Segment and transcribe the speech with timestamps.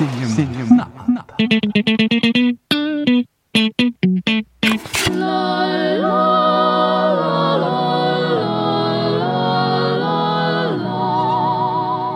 [0.00, 0.90] Cinema.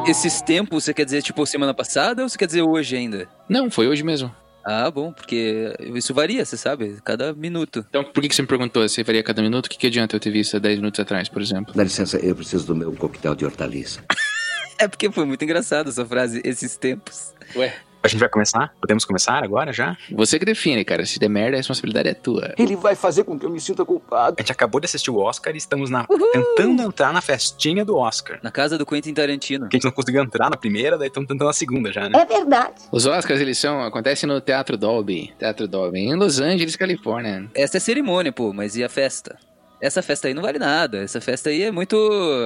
[0.06, 3.28] Esses tempos, você quer dizer tipo semana passada ou você quer dizer hoje ainda?
[3.49, 4.35] Não, foi hoje mesmo.
[4.64, 7.85] Ah, bom, porque isso varia, você sabe, cada minuto.
[7.87, 9.66] Então, por que que você me perguntou se varia cada minuto?
[9.66, 11.74] O que, que adianta eu ter visto há 10 minutos atrás, por exemplo?
[11.74, 14.03] Dá licença, eu preciso do meu coquetel de hortaliça.
[14.79, 17.33] É porque foi muito engraçado essa frase, esses tempos.
[17.56, 18.74] Ué, A gente vai começar?
[18.80, 19.96] Podemos começar agora já?
[20.12, 21.06] você que define, cara.
[21.06, 22.52] Se der merda, a responsabilidade é tua.
[22.59, 24.37] Ele vai fazer com que eu me sinta culpado.
[24.38, 27.96] A gente acabou de assistir o Oscar e estamos na- tentando entrar na festinha do
[27.96, 28.38] Oscar.
[28.42, 29.68] Na casa do Quentin Tarantino.
[29.68, 32.18] Que a gente não conseguiu entrar na primeira, daí estamos tentando na segunda já, né?
[32.20, 32.74] É verdade.
[32.93, 33.80] Os Oscars, eles são...
[33.82, 35.32] Acontecem no Teatro Dolby.
[35.38, 37.48] Teatro Dolby, em Los Angeles, Califórnia.
[37.54, 39.38] Essa é cerimônia, pô, mas e a festa?
[39.84, 41.02] Essa festa aí não vale nada.
[41.02, 41.95] Essa festa aí é muito.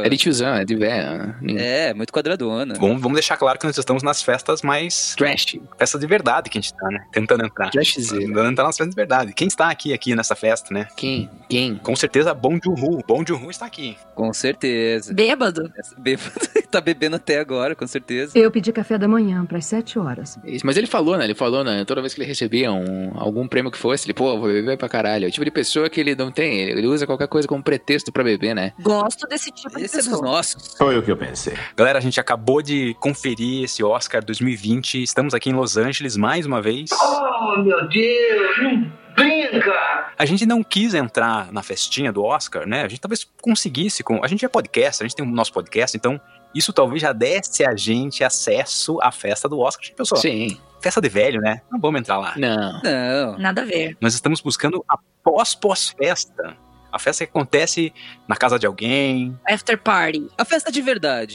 [0.05, 1.37] É de tiozão, é de velho.
[1.57, 2.75] É, muito quadradona.
[2.75, 5.15] Vamos, vamos deixar claro que nós estamos nas festas mais.
[5.17, 5.57] Trash.
[5.79, 7.05] Festas de verdade que a gente tá, né?
[7.13, 7.71] Tentando entrar.
[7.71, 8.21] Trashzera.
[8.21, 9.33] Tentando entrar nas festas de verdade.
[9.33, 10.89] Quem está aqui, aqui nessa festa, né?
[10.97, 11.31] Quem?
[11.49, 11.77] Quem?
[11.77, 13.05] Com certeza, Bom Joon-ho.
[13.07, 13.97] Bom Joon-ho está aqui.
[14.17, 15.15] Com certeza.
[15.15, 15.73] Bêbado.
[15.97, 16.33] Bêbado.
[16.71, 18.39] tá bebendo até agora, com certeza.
[18.39, 20.39] Eu pedi café da manhã para as sete horas.
[20.45, 21.25] Isso, Mas ele falou, né?
[21.25, 21.85] Ele falou, né?
[21.85, 24.89] Toda vez que ele recebia um, algum prêmio que fosse, ele, pô, vou beber pra
[24.89, 25.25] caralho.
[25.25, 26.61] É o tipo de pessoa que ele não tem.
[26.61, 28.73] Ele usa qualquer coisa como pretexto pra beber, né?
[28.81, 30.27] Gosto desse tipo de Esse é dos pessoa.
[30.27, 30.75] nossos.
[30.77, 31.55] Foi o que eu pensei.
[31.77, 35.03] Galera, a gente acabou de conferir esse Oscar 2020.
[35.03, 36.91] Estamos aqui em Los Angeles mais uma vez.
[36.93, 40.09] Oh, meu Deus, não brinca!
[40.19, 42.83] A gente não quis entrar na festinha do Oscar, né?
[42.83, 44.23] A gente talvez conseguisse com.
[44.25, 46.21] A gente é podcast, a gente tem o nosso podcast, então
[46.55, 49.85] isso talvez já desse a gente acesso à festa do Oscar.
[49.85, 50.59] Gente pensou, Sim.
[50.81, 51.63] festa de velho, né?
[51.71, 52.35] Não vamos entrar lá.
[52.37, 52.81] Não.
[52.83, 53.39] Não.
[53.39, 53.97] Nada a ver.
[54.01, 56.57] Nós estamos buscando a pós-pós-festa.
[56.91, 57.93] A festa que acontece
[58.27, 59.39] na casa de alguém.
[59.47, 60.29] After party.
[60.39, 61.35] A festa de verdade.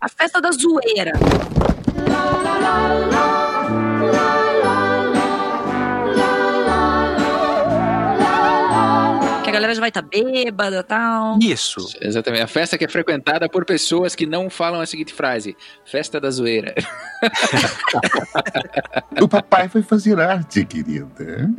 [0.00, 1.12] A festa da zoeira.
[1.94, 2.10] Que
[3.14, 3.47] a
[9.58, 11.38] galera já vai estar bêbada e tal.
[11.42, 11.86] Isso.
[12.00, 12.42] Exatamente.
[12.42, 16.30] A festa que é frequentada por pessoas que não falam a seguinte frase: Festa da
[16.30, 16.74] zoeira.
[19.20, 21.50] O papai foi fazer arte, querida.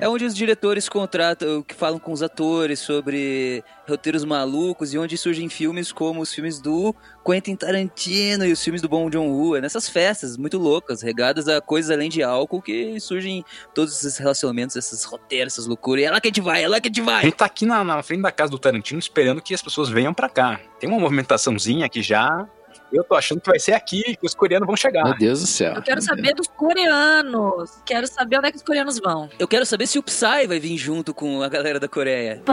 [0.00, 5.16] É onde os diretores contratam, que falam com os atores sobre roteiros malucos e onde
[5.16, 6.94] surgem filmes como os filmes do
[7.24, 9.56] Quentin Tarantino e os filmes do Bong Joon-ho.
[9.56, 13.44] É nessas festas muito loucas, regadas a coisas além de álcool, que surgem
[13.74, 16.02] todos esses relacionamentos, esses roteiros, essas loucuras.
[16.02, 17.22] E é lá que a gente vai, é lá que a gente A vai.
[17.22, 20.12] gente tá aqui na, na frente da casa do Tarantino esperando que as pessoas venham
[20.12, 20.60] pra cá.
[20.78, 22.46] Tem uma movimentaçãozinha aqui já.
[22.92, 25.04] Eu tô achando que vai ser aqui que os coreanos vão chegar.
[25.04, 25.74] Meu Deus do céu.
[25.74, 27.82] Eu quero saber dos coreanos.
[27.84, 29.28] Quero saber onde é que os coreanos vão.
[29.38, 32.42] Eu quero saber se o Psy vai vir junto com a galera da Coreia.
[32.46, 32.52] Oh,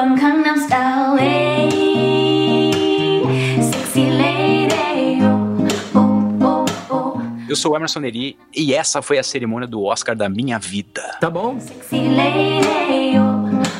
[6.41, 10.27] oh, oh, Eu sou o Emerson Neri e essa foi a cerimônia do Oscar da
[10.27, 11.17] minha vida.
[11.21, 11.57] Tá bom?
[11.59, 13.17] sexy lady,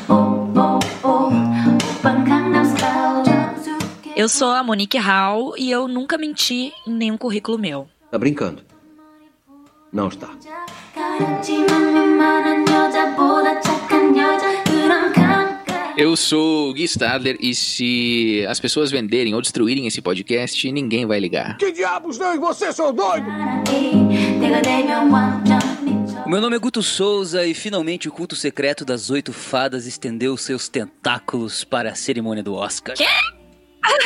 [0.08, 1.75] oh, oh, oh, oh,
[4.16, 7.86] eu sou a Monique Hall e eu nunca menti em nenhum currículo meu.
[8.10, 8.62] Tá brincando?
[9.92, 10.30] Não está.
[15.98, 21.04] Eu sou o Gui Stadler e se as pessoas venderem ou destruírem esse podcast, ninguém
[21.04, 21.58] vai ligar.
[21.58, 22.34] Que diabos não?
[22.34, 23.26] E você, seu doido?
[26.26, 30.70] Meu nome é Guto Souza e finalmente o culto secreto das oito fadas estendeu seus
[30.70, 32.96] tentáculos para a cerimônia do Oscar.
[32.96, 33.35] Que?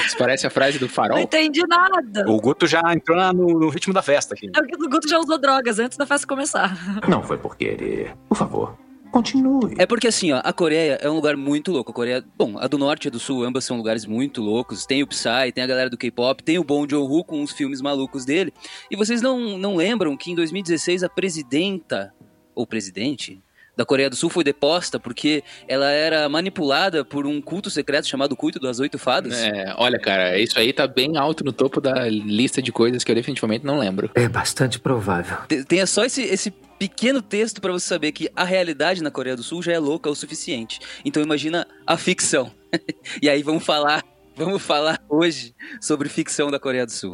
[0.06, 1.18] Isso parece a frase do Não farol.
[1.18, 2.24] entendi nada.
[2.28, 4.46] O Guto já entrou no, no ritmo da festa aqui.
[4.48, 6.76] É porque o Guto já usou drogas antes da festa começar.
[7.08, 8.14] Não foi por querer.
[8.28, 8.76] Por favor,
[9.10, 9.74] continue.
[9.78, 11.90] É porque assim, ó, a Coreia é um lugar muito louco.
[11.90, 14.86] A Coreia, bom, a do Norte e a do Sul, ambas são lugares muito loucos.
[14.86, 17.80] Tem o Psy, tem a galera do K-pop, tem o Bong Joon-ho com os filmes
[17.80, 18.52] malucos dele.
[18.90, 22.12] E vocês não, não lembram que em 2016 a presidenta,
[22.54, 23.42] ou presidente,
[23.80, 28.36] da Coreia do Sul foi deposta porque ela era manipulada por um culto secreto chamado
[28.36, 29.38] Culto das Oito Fadas?
[29.42, 33.10] É, olha, cara, isso aí tá bem alto no topo da lista de coisas que
[33.10, 34.10] eu definitivamente não lembro.
[34.14, 35.38] É bastante provável.
[35.48, 39.34] Te- Tenha só esse, esse pequeno texto pra você saber que a realidade na Coreia
[39.34, 40.78] do Sul já é louca o suficiente.
[41.02, 42.52] Então imagina a ficção.
[43.22, 44.04] e aí vamos falar,
[44.36, 47.12] vamos falar hoje sobre ficção da Coreia do Sul.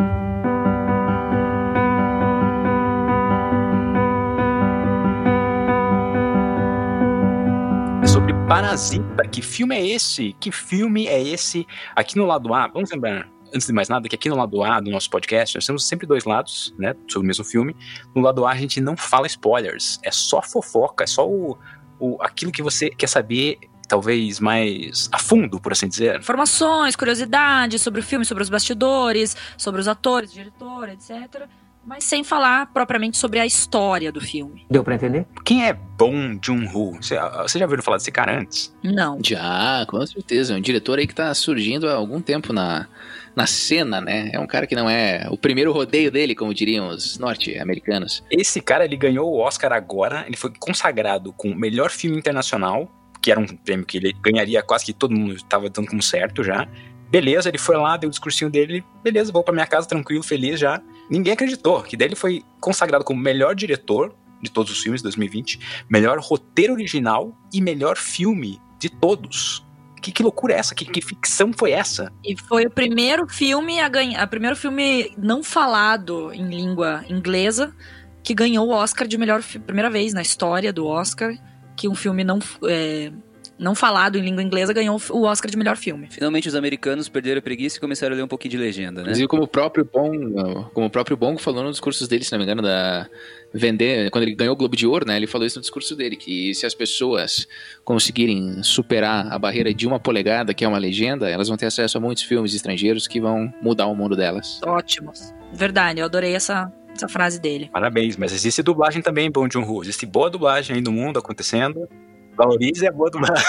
[8.48, 9.26] Parasita.
[9.26, 10.32] Que filme é esse?
[10.38, 11.66] Que filme é esse?
[11.96, 14.78] Aqui no lado A, vamos lembrar, antes de mais nada, que aqui no lado A
[14.78, 16.94] do nosso podcast, nós temos sempre dois lados, né?
[17.10, 17.74] Sobre o mesmo filme.
[18.14, 19.98] No lado A a gente não fala spoilers.
[20.04, 21.58] É só fofoca, é só o,
[21.98, 23.58] o, aquilo que você quer saber,
[23.88, 26.20] talvez mais a fundo, por assim dizer.
[26.20, 31.48] Informações, curiosidades sobre o filme, sobre os bastidores, sobre os atores, diretor, etc.
[31.86, 34.66] Mas sem falar propriamente sobre a história do filme.
[34.68, 35.24] Deu pra entender?
[35.44, 36.96] Quem é Bong Joon-ho?
[37.00, 38.74] Você, você já ouviu falar desse cara antes?
[38.82, 39.18] Não.
[39.24, 40.54] Já, com certeza.
[40.54, 42.88] É um diretor aí que tá surgindo há algum tempo na,
[43.36, 44.30] na cena, né?
[44.32, 48.24] É um cara que não é o primeiro rodeio dele, como diriam os norte-americanos.
[48.30, 52.90] Esse cara, ele ganhou o Oscar agora, ele foi consagrado com melhor filme internacional,
[53.22, 56.42] que era um prêmio que ele ganharia quase que todo mundo estava dando como certo
[56.42, 56.66] já.
[57.08, 60.58] Beleza, ele foi lá, deu o discursinho dele, beleza, vou pra minha casa tranquilo, feliz
[60.58, 60.82] já.
[61.08, 65.04] Ninguém acreditou, que daí ele foi consagrado como melhor diretor de todos os filmes de
[65.04, 69.64] 2020, melhor roteiro original e melhor filme de todos.
[70.02, 70.74] Que, que loucura é essa?
[70.74, 72.12] Que, que ficção foi essa?
[72.24, 77.74] E foi o primeiro filme a ganhar, o primeiro filme não falado em língua inglesa
[78.22, 81.36] que ganhou o Oscar de melhor primeira vez na história do Oscar
[81.76, 83.12] que um filme não é,
[83.58, 86.08] não falado em língua inglesa ganhou o Oscar de melhor filme.
[86.10, 89.08] Finalmente os americanos perderam a preguiça e começaram a ler um pouquinho de legenda, né?
[89.08, 92.38] Inclusive, como o próprio Bongo, como o próprio Bongo falou nos discursos dele, se não
[92.38, 93.08] me engano, da
[93.52, 95.16] vender, quando ele ganhou o Globo de Ouro, né?
[95.16, 97.46] Ele falou isso no discurso dele, que se as pessoas
[97.84, 101.96] conseguirem superar a barreira de uma polegada, que é uma legenda, elas vão ter acesso
[101.96, 104.60] a muitos filmes estrangeiros que vão mudar o mundo delas.
[104.64, 105.32] Ótimos.
[105.52, 107.68] Verdade, eu adorei essa essa frase dele.
[107.70, 109.82] Parabéns, mas existe dublagem também, Bong Joon-ho.
[109.82, 111.86] Existe boa dublagem aí no mundo acontecendo.
[112.36, 113.44] Valorize a boa dublagem.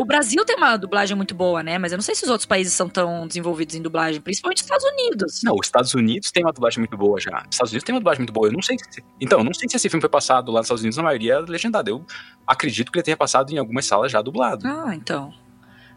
[0.00, 1.78] O Brasil tem uma dublagem muito boa, né?
[1.78, 4.64] Mas eu não sei se os outros países são tão desenvolvidos em dublagem, principalmente os
[4.64, 5.40] Estados Unidos.
[5.44, 7.38] Não, os Estados Unidos tem uma dublagem muito boa já.
[7.48, 8.48] Os Estados Unidos tem uma dublagem muito boa.
[8.48, 9.02] Eu não sei se...
[9.20, 11.34] Então, eu não sei se esse filme foi passado lá nos Estados Unidos, na maioria
[11.34, 11.88] é legendado.
[11.88, 12.04] Eu
[12.46, 14.66] acredito que ele tenha passado em algumas salas já dublado.
[14.66, 15.32] Ah, então.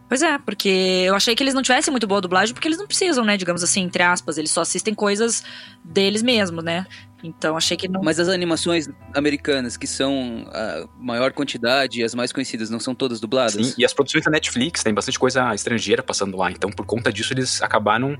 [0.07, 0.69] Pois é, porque
[1.07, 3.35] eu achei que eles não tivessem muito boa dublagem, porque eles não precisam, né?
[3.35, 5.43] Digamos assim, entre aspas, eles só assistem coisas
[5.83, 6.85] deles mesmos, né?
[7.23, 8.01] Então achei que não.
[8.03, 12.93] Mas as animações americanas, que são a maior quantidade e as mais conhecidas, não são
[12.93, 13.53] todas dubladas?
[13.53, 16.51] Sim, e as produções da Netflix tem bastante coisa estrangeira passando lá.
[16.51, 18.17] Então, por conta disso, eles acabaram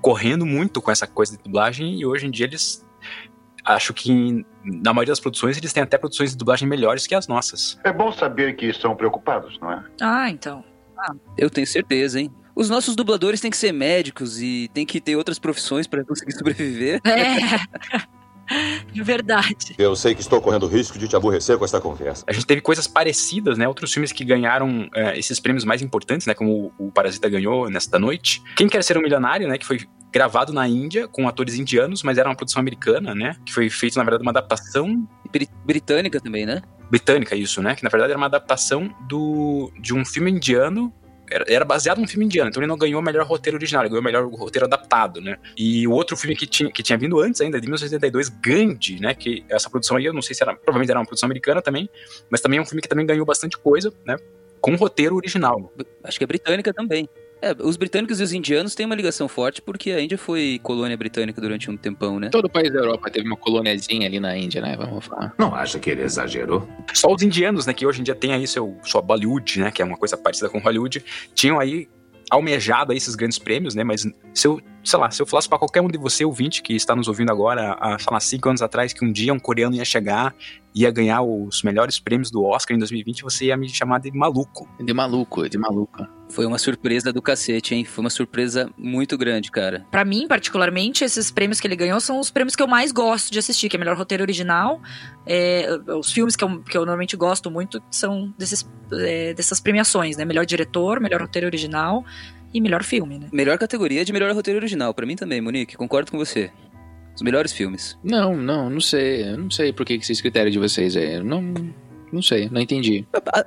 [0.00, 2.86] correndo muito com essa coisa de dublagem e hoje em dia eles.
[3.64, 7.28] Acho que na maioria das produções eles têm até produções de dublagem melhores que as
[7.28, 7.78] nossas.
[7.84, 9.84] É bom saber que estão preocupados, não é?
[10.00, 10.64] Ah, então.
[10.96, 11.12] Ah.
[11.36, 12.32] Eu tenho certeza, hein?
[12.56, 16.32] Os nossos dubladores têm que ser médicos e tem que ter outras profissões para conseguir
[16.32, 17.00] sobreviver.
[17.04, 18.08] É.
[18.94, 19.74] Verdade.
[19.78, 22.24] Eu sei que estou correndo risco de te aborrecer com essa conversa.
[22.26, 23.68] A gente teve coisas parecidas, né?
[23.68, 26.34] Outros filmes que ganharam é, esses prêmios mais importantes, né?
[26.34, 28.42] Como o, o Parasita ganhou nesta noite.
[28.56, 29.58] Quem Quer Ser um Milionário, né?
[29.58, 29.80] Que foi
[30.12, 33.36] gravado na Índia com atores indianos, mas era uma produção americana, né?
[33.44, 35.06] Que foi feito, na verdade, uma adaptação...
[35.66, 36.62] Britânica também, né?
[36.90, 37.74] Britânica, isso, né?
[37.74, 40.90] Que, na verdade, era uma adaptação do, de um filme indiano
[41.30, 43.90] era, era, baseado num filme indiano, então ele não ganhou o melhor roteiro original, ele
[43.90, 45.38] ganhou o melhor roteiro adaptado, né?
[45.56, 49.14] E o outro filme que tinha, que tinha vindo antes ainda, de 1982, Gandhi, né?
[49.14, 51.88] Que essa produção aí, eu não sei se era, provavelmente era uma produção americana também,
[52.30, 54.16] mas também é um filme que também ganhou bastante coisa, né?
[54.60, 55.72] Com roteiro original.
[56.02, 57.08] Acho que é britânica também.
[57.40, 60.96] É, os britânicos e os indianos têm uma ligação forte porque a Índia foi colônia
[60.96, 62.30] britânica durante um tempão, né?
[62.30, 64.76] Todo o país da Europa teve uma coloniazinha ali na Índia, né?
[64.76, 65.34] Vamos falar.
[65.38, 66.68] Não acha que ele exagerou?
[66.92, 67.72] Só os indianos, né?
[67.72, 69.70] Que hoje em dia tem aí seu, sua Bollywood, né?
[69.70, 71.04] Que é uma coisa parecida com Hollywood.
[71.34, 71.88] Tinham aí
[72.30, 73.84] almejado aí esses grandes prêmios, né?
[73.84, 76.74] Mas se eu, sei lá, se eu falasse para qualquer um de você, ouvinte, que
[76.74, 79.76] está nos ouvindo agora, há, sei lá, cinco anos atrás, que um dia um coreano
[79.76, 80.34] ia chegar,
[80.74, 84.68] ia ganhar os melhores prêmios do Oscar em 2020, você ia me chamar de maluco.
[84.80, 86.17] De maluco, de maluco.
[86.30, 87.84] Foi uma surpresa do cacete, hein?
[87.84, 89.86] Foi uma surpresa muito grande, cara.
[89.90, 93.32] Para mim, particularmente, esses prêmios que ele ganhou são os prêmios que eu mais gosto
[93.32, 94.80] de assistir, que é melhor roteiro original.
[95.26, 95.66] É,
[95.98, 100.24] os filmes que eu, que eu normalmente gosto muito são desses, é, dessas premiações, né?
[100.24, 102.04] Melhor diretor, melhor roteiro original
[102.52, 103.28] e melhor filme, né?
[103.32, 106.50] Melhor categoria de melhor roteiro original, para mim também, Monique, concordo com você.
[107.14, 107.98] Os melhores filmes.
[108.04, 109.32] Não, não, não sei.
[109.32, 111.20] Eu não sei por que esse critério de vocês aí.
[111.20, 111.42] Não,
[112.12, 113.04] não sei, não entendi.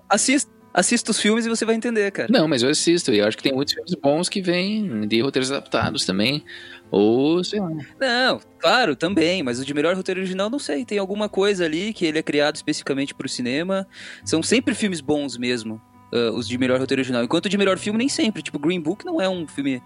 [0.10, 0.52] Assista.
[0.74, 2.30] Assista os filmes e você vai entender, cara.
[2.32, 3.14] Não, mas eu assisto.
[3.14, 6.44] E eu acho que tem muitos filmes bons que vêm de roteiros adaptados também.
[6.90, 7.70] Ou, sei lá.
[8.00, 9.44] Não, claro, também.
[9.44, 10.86] Mas o de melhor roteiro original, não sei.
[10.86, 13.88] Tem alguma coisa ali que ele é criado especificamente pro cinema.
[14.24, 15.82] São sempre filmes bons mesmo.
[16.14, 17.24] Uh, os de melhor roteiro original.
[17.24, 18.42] Enquanto o de melhor filme, nem sempre.
[18.42, 19.82] Tipo, Green Book não é um filme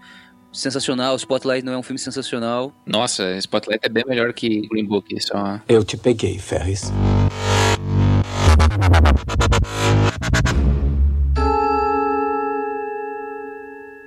[0.52, 1.16] sensacional.
[1.16, 2.72] Spotlight não é um filme sensacional.
[2.84, 5.20] Nossa, Spotlight é bem melhor que Green Book.
[5.20, 5.60] Só...
[5.68, 6.92] Eu te peguei, Ferris.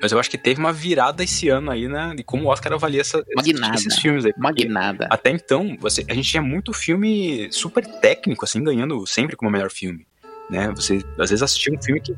[0.02, 2.14] Mas eu acho que teve uma virada esse ano aí, né?
[2.16, 3.76] De como o Oscar avalia essa, Magnada.
[3.76, 4.34] esses filmes aí.
[4.38, 5.08] Magnada.
[5.10, 9.70] Até então, você, a gente tinha muito filme super técnico, assim, ganhando sempre como melhor
[9.70, 10.08] filme.
[10.50, 10.72] Né?
[10.76, 12.16] Você às vezes assistia um filme que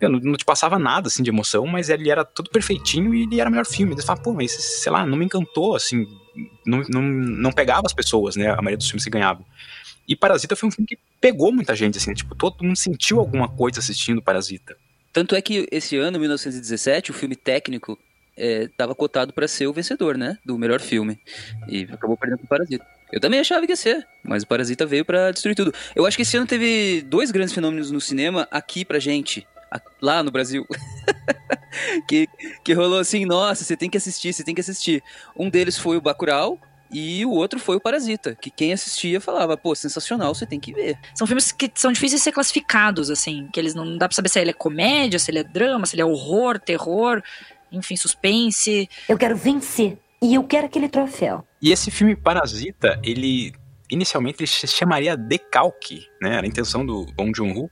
[0.00, 3.22] eu, não, não te passava nada assim de emoção, mas ele era tudo perfeitinho e
[3.22, 3.94] ele era o melhor filme.
[3.94, 6.06] Você fala, pô, mas sei lá, não me encantou, assim,
[6.64, 8.50] não, não, não pegava as pessoas, né?
[8.50, 9.44] A maioria dos filmes que ganhavam.
[10.06, 13.48] E Parasita foi um filme que pegou muita gente, assim, tipo, todo mundo sentiu alguma
[13.48, 14.76] coisa assistindo Parasita.
[15.12, 17.98] Tanto é que esse ano, 1917, o filme técnico
[18.36, 20.38] estava cotado para ser o vencedor, né?
[20.44, 21.18] Do melhor filme.
[21.66, 22.86] E acabou perdendo pro Parasita.
[23.10, 25.72] Eu também achava que ia ser, mas o Parasita veio para destruir tudo.
[25.96, 29.46] Eu acho que esse ano teve dois grandes fenômenos no cinema aqui pra gente,
[30.00, 30.66] lá no Brasil.
[32.06, 32.28] que,
[32.62, 35.02] que rolou assim, nossa, você tem que assistir, você tem que assistir.
[35.34, 39.56] Um deles foi o Bacurau e o outro foi o Parasita, que quem assistia falava,
[39.56, 40.98] pô, sensacional, você tem que ver.
[41.14, 44.14] São filmes que são difíceis de ser classificados, assim, que eles não, não dá pra
[44.14, 47.22] saber se ele é comédia, se ele é drama, se ele é horror, terror,
[47.70, 48.88] enfim, suspense.
[49.08, 49.98] Eu quero vencer.
[50.20, 51.46] E eu quero aquele troféu.
[51.60, 53.52] E esse filme Parasita, ele
[53.90, 56.36] inicialmente ele se chamaria Decalque, né?
[56.36, 57.70] Era a intenção do Bong Joon-ho.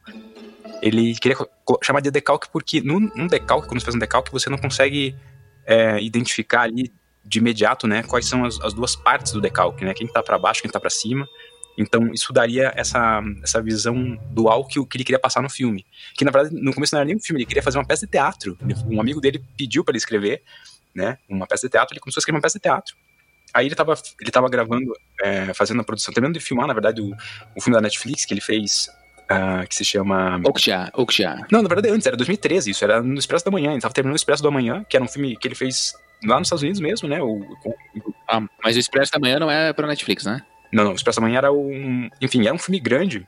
[0.82, 1.36] Ele queria
[1.82, 5.16] chamar de decalque porque num, num decalque, quando você faz um decalque, você não consegue
[5.64, 6.92] é, identificar ali
[7.26, 9.92] de imediato, né, quais são as, as duas partes do decalque, né?
[9.92, 11.28] Quem tá para baixo, quem tá para cima.
[11.76, 15.84] Então, isso daria essa, essa visão dual que, que ele queria passar no filme.
[16.14, 18.06] Que, na verdade, no começo não era nem um filme, ele queria fazer uma peça
[18.06, 18.56] de teatro.
[18.88, 20.42] Um amigo dele pediu para ele escrever,
[20.94, 22.96] né, uma peça de teatro, ele começou a escrever uma peça de teatro.
[23.52, 24.92] Aí ele tava, ele tava gravando,
[25.22, 27.10] é, fazendo a produção, terminando de filmar, na verdade, o,
[27.54, 28.88] o filme da Netflix que ele fez,
[29.28, 30.40] ah, que se chama...
[30.44, 31.46] Okja, Okja.
[31.50, 34.14] Não, na verdade antes, era 2013, isso era no Expresso da Manhã, ele tava terminando
[34.14, 36.80] o Expresso da Manhã, que era um filme que ele fez lá nos Estados Unidos
[36.80, 40.42] mesmo, né, o, o- Ah, mas o Expresso da Manhã não é pra Netflix, né?
[40.72, 42.10] não, não, o Expresso da Manhã era um.
[42.20, 43.26] Enfim, era um filme grande.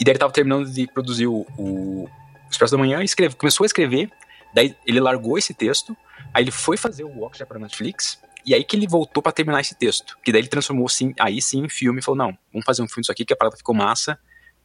[0.00, 2.08] E daí ele tava terminando de produzir o, o
[2.50, 4.10] Expresso da Manhã, escreve, começou a escrever,
[4.54, 5.96] daí ele largou esse texto,
[6.32, 9.30] aí ele foi fazer o Walk já pra Netflix, e aí que ele voltou pra
[9.32, 10.16] terminar esse texto.
[10.24, 12.88] Que daí ele transformou sim, aí sim em filme e falou: não, vamos fazer um
[12.88, 14.18] filme disso aqui, que a parada ficou massa,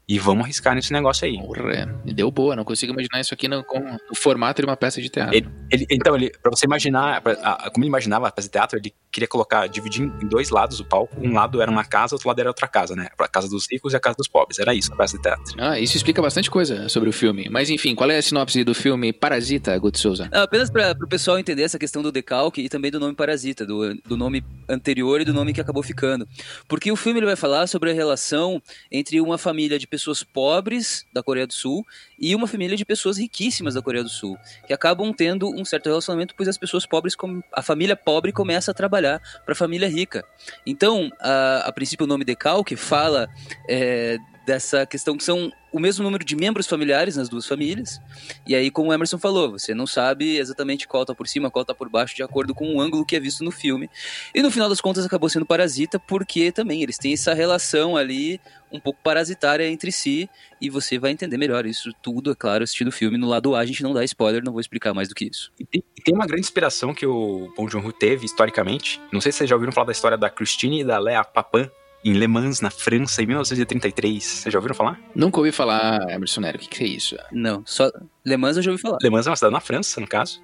[0.08, 1.38] e vamos arriscar nesse negócio aí.
[1.38, 3.80] Porra, me deu boa, não consigo imaginar isso aqui no, com
[4.12, 5.36] o formato de uma peça de teatro.
[5.36, 8.52] Ele, ele- então, ele, pra você imaginar, pra- a- como ele imaginava a peça de
[8.52, 11.16] teatro, ele queria colocar, dividir em dois lados o palco.
[11.22, 13.08] Um lado era uma casa, outro lado era outra casa, né?
[13.18, 14.60] A casa dos ricos e a casa dos pobres.
[14.60, 15.56] Era isso, a peça de teatro.
[15.58, 17.48] Ah, isso explica bastante coisa sobre o filme.
[17.50, 20.28] Mas enfim, qual é a sinopse do filme Parasita, Guto Souza?
[20.32, 23.66] Ah, Apenas para o pessoal entender essa questão do decalque e também do nome Parasita,
[23.66, 26.28] do, do nome anterior e do nome que acabou ficando.
[26.68, 31.06] Porque o filme ele vai falar sobre a relação entre uma família de pessoas pobres
[31.14, 31.86] da Coreia do Sul
[32.18, 34.36] e uma família de pessoas riquíssimas da Coreia do Sul,
[34.66, 37.16] que acabam tendo um certo relacionamento, pois as pessoas pobres,
[37.52, 40.26] a família pobre começa a trabalhar para a família rica.
[40.66, 43.30] Então, a, a princípio, o nome decalque fala
[43.70, 48.00] é, dessa questão que são o mesmo número de membros familiares nas duas famílias.
[48.46, 51.66] E aí, como o Emerson falou, você não sabe exatamente qual tá por cima, qual
[51.66, 53.90] tá por baixo, de acordo com o ângulo que é visto no filme.
[54.36, 58.40] E no final das contas acabou sendo Parasita, porque também eles têm essa relação ali
[58.72, 60.28] um pouco parasitária entre si,
[60.60, 63.20] e você vai entender melhor isso tudo, é claro, assistindo o filme.
[63.20, 65.52] No lado A a gente não dá spoiler, não vou explicar mais do que isso.
[65.60, 65.84] E tem,
[66.14, 69.00] uma grande inspiração que o Bong Joon-ho teve historicamente.
[69.12, 71.70] Não sei se vocês já ouviram falar da história da Christine e da Léa Papin
[72.04, 74.24] em Le Mans, na França, em 1933.
[74.24, 75.00] Vocês já ouviram falar?
[75.16, 77.16] Nunca ouvi falar, Emerson Nero, o que, que é isso?
[77.32, 77.90] Não, só
[78.26, 78.98] Le Mans eu já ouvi falar.
[79.02, 80.42] Le Mans é uma cidade na França, no caso.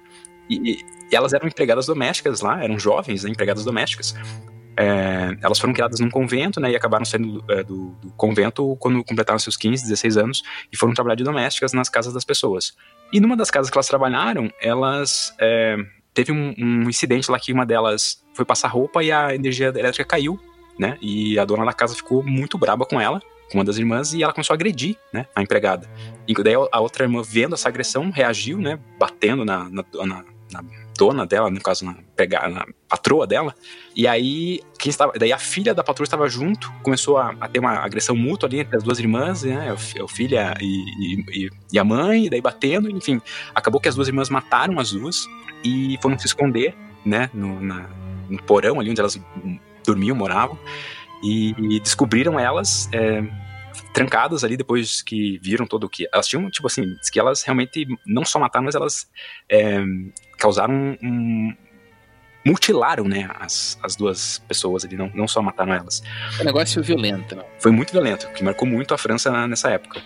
[0.48, 4.14] E, e elas eram empregadas domésticas lá, eram jovens, né, empregadas domésticas.
[4.76, 8.76] É, elas foram criadas num convento, né, e acabaram saindo do, é, do- do convento
[8.80, 12.74] quando completaram seus 15, 16 anos e foram trabalhar de domésticas nas casas das pessoas.
[13.12, 15.76] E numa das casas que elas trabalharam, elas é,
[16.14, 20.04] teve um, um incidente lá que uma delas foi passar roupa e a energia elétrica
[20.04, 20.40] caiu,
[20.80, 23.20] né, e a dona da casa ficou muito braba com ela,
[23.52, 25.86] com uma das irmãs, e ela começou a agredir, né, a empregada.
[26.26, 30.64] E daí a outra irmã, vendo essa agressão, reagiu, né, batendo na, na, na- na
[30.98, 31.92] dona dela, no caso, na,
[32.48, 33.54] na patroa dela.
[33.94, 37.60] E aí, quem estava, daí a filha da patroa estava junto, começou a, a ter
[37.60, 40.06] uma agressão mútua ali entre as duas irmãs, né, o, fi- o
[40.60, 43.20] e e, e- a mãe, daí batendo, enfim.
[43.54, 45.24] Acabou que as duas irmãs mataram as duas
[45.62, 47.88] e foram se esconder, né, no, na-
[48.28, 49.20] no porão ali onde elas
[49.90, 50.58] dormiam, moravam.
[51.22, 53.22] E, e descobriram elas é,
[53.92, 56.08] trancadas ali depois que viram todo o que.
[56.12, 59.10] Elas tinham, tipo assim, que elas realmente não só mataram, mas elas
[59.48, 59.82] é,
[60.38, 61.54] causaram um.
[62.44, 66.02] mutilaram, né, as, as duas pessoas ali, não, não só mataram elas.
[66.38, 67.36] É um negócio violento.
[67.36, 67.44] né?
[67.58, 70.00] Foi muito violento, que marcou muito a França nessa época.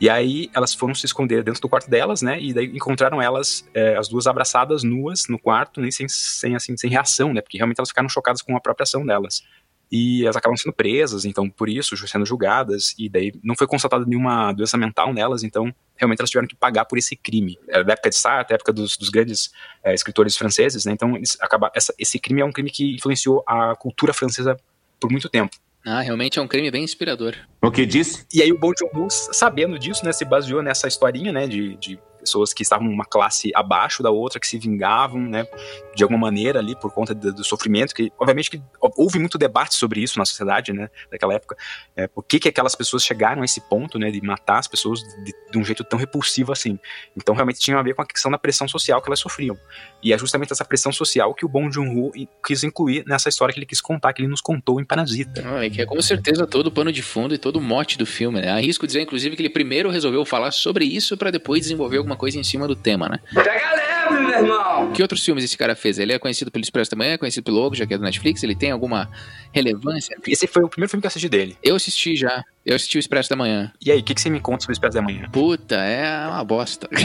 [0.00, 2.38] E aí elas foram se esconder dentro do quarto delas, né?
[2.40, 6.76] E daí encontraram elas, é, as duas abraçadas, nuas, no quarto, nem sem, sem, assim,
[6.76, 7.40] sem reação, né?
[7.40, 9.42] Porque realmente elas ficaram chocadas com a própria ação delas.
[9.90, 14.04] E elas acabam sendo presas, então por isso, sendo julgadas, e daí não foi constatada
[14.04, 17.56] nenhuma doença mental nelas, então realmente elas tiveram que pagar por esse crime.
[17.68, 19.52] Era da época de Sartre, época dos, dos grandes
[19.84, 20.92] é, escritores franceses, né?
[20.92, 24.56] Então eles acaba, essa, esse crime é um crime que influenciou a cultura francesa
[24.98, 25.56] por muito tempo.
[25.88, 27.36] Ah, realmente é um crime bem inspirador.
[27.62, 28.26] O que disse?
[28.34, 31.96] E aí o Bong Joon-ho, sabendo disso, né, se baseou nessa historinha, né, de, de
[32.26, 35.46] pessoas que estavam uma classe abaixo da outra, que se vingavam, né,
[35.94, 39.74] de alguma maneira ali por conta do, do sofrimento, que obviamente que houve muito debate
[39.76, 41.56] sobre isso na sociedade, né, daquela época,
[41.94, 45.00] é, por que que aquelas pessoas chegaram a esse ponto, né, de matar as pessoas
[45.00, 46.78] de, de um jeito tão repulsivo assim.
[47.16, 49.56] Então realmente tinha a ver com a questão da pressão social que elas sofriam.
[50.02, 52.12] E é justamente essa pressão social que o Bong Joon-ho
[52.44, 55.42] quis incluir nessa história que ele quis contar, que ele nos contou em Parasita.
[55.46, 57.96] Ah, e que é com certeza todo o pano de fundo e todo o mote
[57.96, 58.50] do filme, né?
[58.50, 62.38] Arrisco dizer, inclusive, que ele primeiro resolveu falar sobre isso para depois desenvolver alguma coisa
[62.38, 63.20] em cima do tema, né?
[63.32, 64.92] Pega leve, meu irmão!
[64.92, 65.98] Que outros filmes esse cara fez?
[65.98, 68.04] Ele é conhecido pelo Expresso da Manhã, é conhecido pelo Ogo, já que é do
[68.04, 69.08] Netflix, ele tem alguma
[69.52, 70.16] relevância?
[70.26, 71.56] Esse foi o primeiro filme que eu assisti dele.
[71.62, 72.44] Eu assisti já.
[72.64, 73.72] Eu assisti o Expresso da Manhã.
[73.80, 75.28] E aí, o que, que você me conta sobre o Expresso da Manhã?
[75.30, 76.88] Puta, é uma bosta.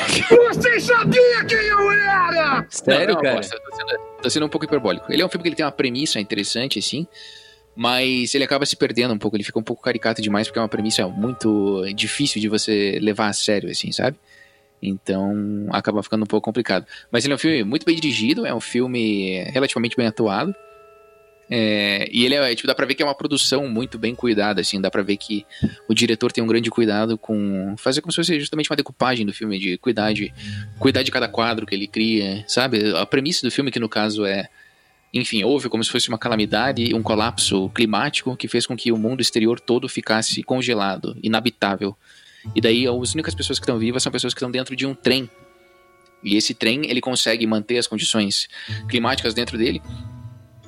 [0.52, 2.66] Você sabia quem eu era!
[2.70, 3.36] Sério, não, não, cara?
[3.36, 5.12] Bosta, tô, sendo, tô sendo um pouco hiperbólico.
[5.12, 7.08] Ele é um filme que ele tem uma premissa interessante, assim,
[7.76, 10.62] mas ele acaba se perdendo um pouco, ele fica um pouco caricato demais, porque é
[10.62, 14.18] uma premissa muito difícil de você levar a sério, assim, sabe?
[14.82, 16.86] Então acaba ficando um pouco complicado.
[17.12, 20.56] Mas ele é um filme muito bem dirigido, é um filme relativamente bem atuado.
[21.54, 24.62] É, e ele é, tipo, dá pra ver que é uma produção muito bem cuidada,
[24.62, 25.46] assim, dá pra ver que
[25.86, 29.34] o diretor tem um grande cuidado com fazer como se fosse justamente uma decupagem do
[29.34, 30.34] filme, de cuidar de,
[30.80, 32.96] cuidar de cada quadro que ele cria, sabe?
[32.96, 34.48] A premissa do filme, que no caso é,
[35.14, 38.98] enfim, houve como se fosse uma calamidade, um colapso climático que fez com que o
[38.98, 41.98] mundo exterior todo ficasse congelado, inabitável.
[42.56, 44.94] E daí as únicas pessoas que estão vivas são pessoas que estão dentro de um
[44.94, 45.30] trem.
[46.24, 48.48] E esse trem, ele consegue manter as condições
[48.88, 49.82] climáticas dentro dele,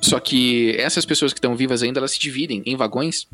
[0.04, 3.26] só que essas pessoas que estão vivas ainda, elas se dividem em vagões.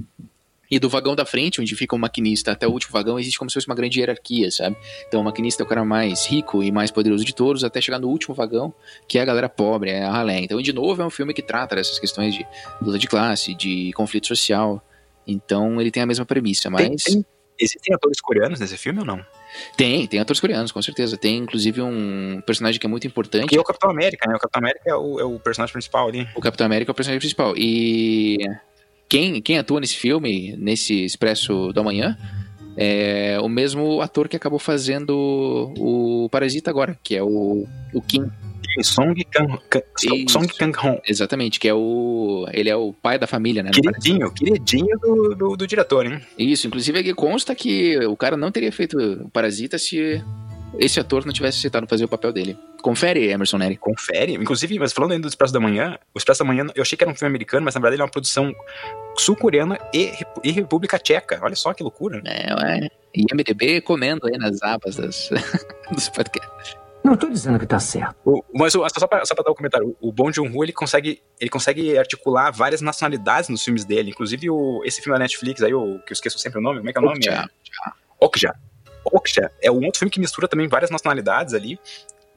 [0.71, 3.51] E do vagão da frente, onde fica o maquinista, até o último vagão, existe como
[3.51, 4.77] se fosse uma grande hierarquia, sabe?
[5.09, 7.99] Então o maquinista é o cara mais rico e mais poderoso de todos, até chegar
[7.99, 8.73] no último vagão,
[9.09, 10.39] que é a galera pobre, é a ralé.
[10.39, 12.47] Então, de novo, é um filme que trata dessas questões de
[12.81, 14.81] luta de classe, de conflito social.
[15.27, 16.87] Então, ele tem a mesma premissa, mas...
[17.03, 17.27] Tem, tem,
[17.61, 19.25] existem atores coreanos nesse filme ou não?
[19.77, 21.17] Tem, tem atores coreanos, com certeza.
[21.17, 23.49] Tem, inclusive, um personagem que é muito importante.
[23.49, 24.37] Que é o Capitão América, né?
[24.37, 26.29] O Capitão América é o, é o personagem principal ali.
[26.35, 27.55] O Capitão América é o personagem principal.
[27.57, 28.39] E
[29.09, 32.17] quem, quem atua nesse filme, nesse Expresso do Amanhã,
[32.77, 38.31] é o mesmo ator que acabou fazendo o Parasita agora, que é o, o Kim.
[38.83, 39.85] Song Kang, Kang,
[40.29, 41.01] Song Kang Hong.
[41.07, 42.47] Exatamente, que é o.
[42.53, 43.71] Ele é o pai da família, né?
[43.71, 46.21] Queridinho, queridinho do, do, do, diretor, hein?
[46.39, 50.23] Isso, inclusive aqui consta que o cara não teria feito o Parasita se
[50.79, 52.57] esse ator não tivesse aceitado fazer o papel dele.
[52.81, 53.77] Confere, Emerson Neri.
[53.77, 54.35] Confere.
[54.35, 57.05] Inclusive, mas falando ainda do Expresso da Manhã, o Expresso da Manhã, eu achei que
[57.05, 58.55] era um filme americano, mas na verdade ele é uma produção
[59.17, 61.41] sul-coreana e, e, República Tcheca.
[61.43, 62.23] Olha só que loucura.
[62.25, 62.89] É, ué.
[63.15, 65.31] E MDB comendo aí nas abas das,
[65.93, 66.77] dos podcasts.
[67.03, 68.17] Não tô dizendo que tá certo.
[68.25, 71.23] O, mas o, só, pra, só pra dar um comentário, o Bong Joon-ho, ele consegue,
[71.41, 75.73] ele consegue articular várias nacionalidades nos filmes dele, inclusive o, esse filme da Netflix aí,
[75.73, 77.19] o, que eu esqueço sempre o nome, como é que é o nome?
[77.19, 77.51] Okja.
[78.21, 78.55] Okja.
[79.03, 81.79] Okja é um outro filme que mistura também várias nacionalidades ali,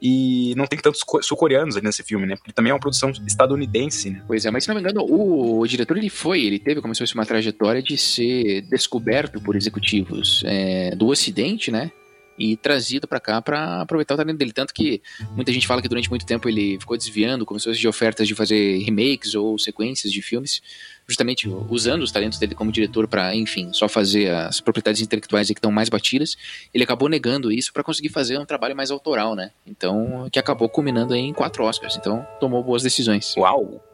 [0.00, 2.36] e não tem tantos sul-coreanos ali nesse filme, né?
[2.36, 4.22] Porque também é uma produção estadunidense, né?
[4.26, 6.94] Pois é, mas se não me engano, o, o diretor ele foi, ele teve como
[6.94, 11.90] se fosse uma trajetória de ser descoberto por executivos é, do Ocidente, né?
[12.38, 14.52] E trazido para cá para aproveitar o talento dele.
[14.52, 17.88] Tanto que muita gente fala que durante muito tempo ele ficou desviando, começou a de
[17.88, 20.62] ofertas de fazer remakes ou sequências de filmes,
[21.06, 25.54] justamente usando os talentos dele como diretor para, enfim, só fazer as propriedades intelectuais que
[25.54, 26.36] estão mais batidas.
[26.72, 29.50] Ele acabou negando isso para conseguir fazer um trabalho mais autoral, né?
[29.66, 31.96] Então, que acabou culminando em quatro Oscars.
[31.96, 33.34] Então, tomou boas decisões.
[33.36, 33.93] Uau!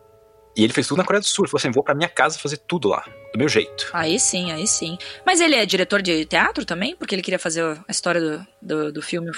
[0.60, 1.46] E ele fez tudo na Coreia do Sul.
[1.46, 3.88] Ele falou assim: vou pra minha casa fazer tudo lá, do meu jeito.
[3.94, 4.98] Aí sim, aí sim.
[5.24, 6.94] Mas ele é diretor de teatro também?
[6.94, 9.30] Porque ele queria fazer a história do, do, do filme.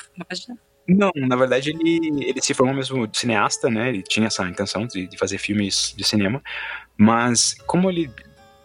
[0.89, 3.91] Não, na verdade ele, ele se formou mesmo de cineasta, né?
[3.91, 6.43] Ele tinha essa intenção de, de fazer filmes de cinema.
[6.97, 8.11] Mas como ele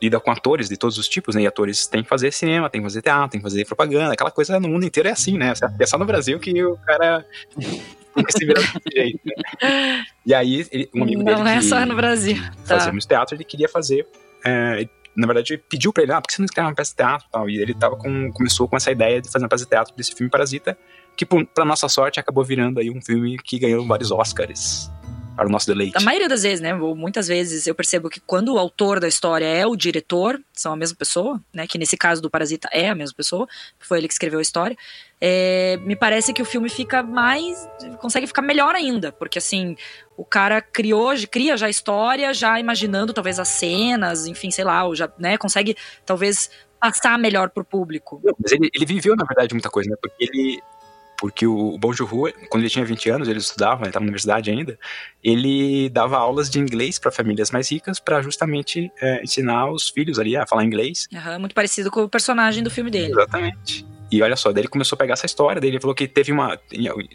[0.02, 1.44] lida com atores de todos os tipos, né?
[1.44, 4.32] E atores têm que fazer cinema, tem que fazer teatro, tem que fazer propaganda, aquela
[4.32, 5.54] coisa no mundo inteiro é assim, né?
[5.80, 7.24] É só no Brasil que o cara
[8.18, 9.20] tem que se virar desse jeito.
[9.26, 10.04] Né?
[10.26, 11.38] E aí, ele, um amigo dele.
[11.38, 12.36] Não é só no Brasil.
[12.66, 13.00] Fazia Tá.
[13.08, 14.06] teatro, ele queria fazer.
[14.46, 16.98] é, na verdade, pediu pra ele, ah, por que você não escreve uma peça de
[16.98, 17.50] teatro e tal?
[17.50, 20.14] E ele tava com, começou com essa ideia de fazer uma peça de teatro desse
[20.14, 20.78] filme Parasita,
[21.16, 24.92] que, pra nossa sorte, acabou virando aí um filme que ganhou vários Oscars.
[25.38, 25.96] Para o nosso deleite.
[25.96, 26.74] A maioria das vezes, né?
[26.76, 30.74] Ou muitas vezes eu percebo que quando o autor da história é o diretor, são
[30.74, 31.68] a mesma pessoa, né?
[31.68, 33.48] Que nesse caso do Parasita é a mesma pessoa,
[33.80, 34.76] foi ele que escreveu a história.
[35.22, 37.70] é, me parece que o filme fica mais.
[38.00, 39.78] consegue ficar melhor ainda, porque assim,
[40.18, 44.84] o cara criou, cria já a história, já imaginando talvez as cenas, enfim, sei lá,
[44.86, 45.38] ou já, né?
[45.38, 48.22] Consegue talvez passar melhor pro público.
[48.40, 49.96] Mas ele, ele viveu, na verdade, muita coisa, né?
[50.02, 50.62] Porque ele.
[51.18, 54.52] Porque o Bong Joon-ho, quando ele tinha 20 anos, ele estudava, ele estava na universidade
[54.52, 54.78] ainda,
[55.24, 60.20] ele dava aulas de inglês para famílias mais ricas para justamente é, ensinar os filhos
[60.20, 61.08] ali a falar inglês.
[61.14, 63.14] Aham, muito parecido com o personagem do filme dele.
[63.14, 63.86] Exatamente.
[64.12, 66.32] E olha só, daí ele começou a pegar essa história, daí ele falou que teve
[66.32, 66.56] uma,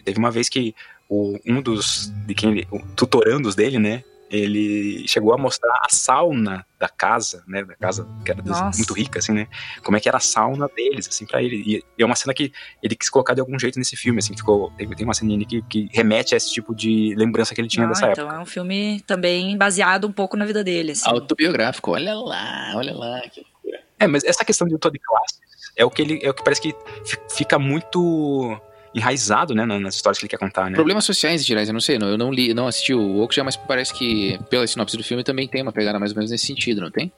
[0.04, 0.74] teve uma vez que
[1.08, 6.64] o, um dos, de quem ele, tutorandos dele, né, ele chegou a mostrar a sauna
[6.78, 8.76] da casa, né, da casa que era Nossa.
[8.76, 9.46] muito rica, assim, né,
[9.84, 11.62] como é que era a sauna deles, assim, pra ele.
[11.64, 14.70] E, é uma cena que ele quis colocar de algum jeito nesse filme, assim, ficou,
[14.72, 17.68] tem, tem uma ceninha ali que, que remete a esse tipo de lembrança que ele
[17.68, 18.36] tinha Ah, dessa então época.
[18.36, 20.92] é um filme também baseado um pouco na vida dele.
[20.92, 21.08] Assim.
[21.08, 23.20] Autobiográfico, olha lá, olha lá.
[23.28, 23.80] que loucura.
[24.00, 25.40] É, mas essa questão de luta de classes
[25.76, 28.60] é o que ele, é o que parece que fi- fica muito
[28.94, 30.74] enraizado, né, na- nas histórias que ele quer contar, né.
[30.76, 33.56] Problemas sociais gerais, eu não sei, não, eu não li, não assisti o Okja, mas
[33.56, 36.80] parece que pela sinopse do filme também tem uma pegada mais ou menos nesse sentido,
[36.80, 37.10] não tem?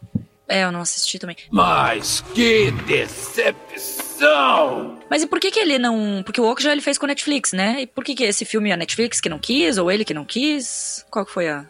[0.49, 1.37] É, eu não assisti também.
[1.51, 2.71] Mas que
[3.75, 4.99] decepção!
[5.11, 6.23] Mas e por que que ele não...
[6.25, 7.83] Porque o Okja ele fez com a Netflix, né?
[7.83, 9.79] E por que que esse filme é a Netflix que não quis?
[9.79, 11.05] Ou ele que não quis?
[11.11, 11.65] Qual que foi a,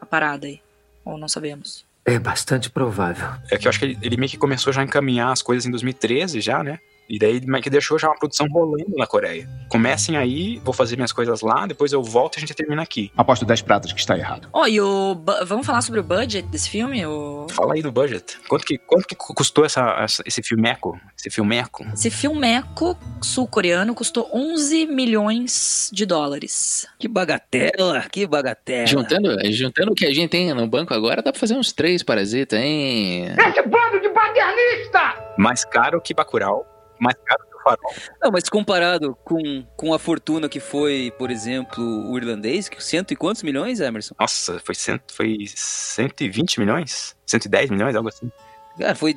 [0.00, 0.60] a parada aí?
[1.04, 1.84] Ou não sabemos?
[2.04, 3.28] É bastante provável.
[3.50, 5.64] É que eu acho que ele, ele meio que começou já a encaminhar as coisas
[5.66, 6.78] em 2013 já, né?
[7.08, 9.48] E daí que deixou já uma produção rolando na Coreia.
[9.68, 13.10] Comecem aí, vou fazer minhas coisas lá, depois eu volto e a gente termina aqui.
[13.16, 14.48] Aposto 10 pratas que está errado.
[14.52, 15.16] Oh, e o...
[15.46, 17.04] Vamos falar sobre o budget desse filme?
[17.06, 17.46] O...
[17.50, 18.38] Fala aí do budget.
[18.48, 20.98] Quanto que, quanto que custou essa, essa- esse filmeco?
[21.18, 21.84] Esse filmeco?
[21.92, 26.86] Esse filmeco sul-coreano custou 11 milhões de dólares.
[26.98, 28.86] Que bagatela, que bagatela.
[28.86, 32.02] Juntando, juntando o que a gente tem no banco agora, dá pra fazer uns três
[32.02, 33.26] parasitas, hein?
[33.26, 35.32] Esse bando de paternista!
[35.38, 36.66] Mais caro que Bacurau,
[37.02, 37.94] mais caro que o Farol.
[38.22, 43.12] Não, mas comparado com, com a fortuna que foi, por exemplo, o irlandês, que cento
[43.12, 44.14] e quantos milhões, Emerson?
[44.18, 47.16] Nossa, foi, cento, foi 120 milhões?
[47.26, 48.30] 110 milhões, algo assim.
[48.78, 49.16] Cara, foi,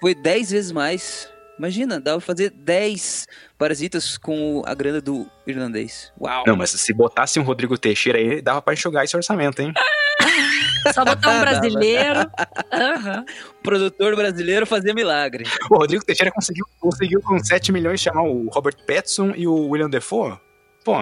[0.00, 1.30] foi 10 vezes mais.
[1.58, 6.12] Imagina, dava pra fazer 10 parasitas com a grana do irlandês.
[6.20, 6.44] Uau!
[6.46, 9.72] Não, mas se botasse um Rodrigo Teixeira aí, dava pra enxugar esse orçamento, hein?
[10.92, 12.30] Só botar um brasileiro.
[12.72, 13.24] Aham.
[13.62, 15.44] Produtor brasileiro fazia milagre.
[15.70, 19.90] O Rodrigo Teixeira conseguiu, conseguiu com 7 milhões chamar o Robert Pattinson e o William
[19.90, 20.38] Defoe?
[20.84, 20.94] Pô,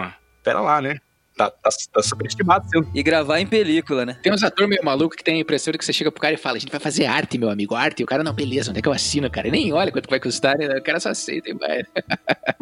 [0.43, 0.99] pera lá, né?
[1.37, 2.69] Tá, tá, tá superestimado.
[2.69, 2.87] Seu...
[2.95, 4.19] E gravar em película, né?
[4.23, 6.35] Tem uns atores meio maluco que tem a impressão de que você chega pro cara
[6.35, 8.01] e fala, a gente vai fazer arte, meu amigo, arte.
[8.01, 9.49] E o cara, não, beleza, onde é que eu assino, cara?
[9.49, 10.79] E nem olha quanto vai custar, né?
[10.79, 11.83] O cara só aceita e vai.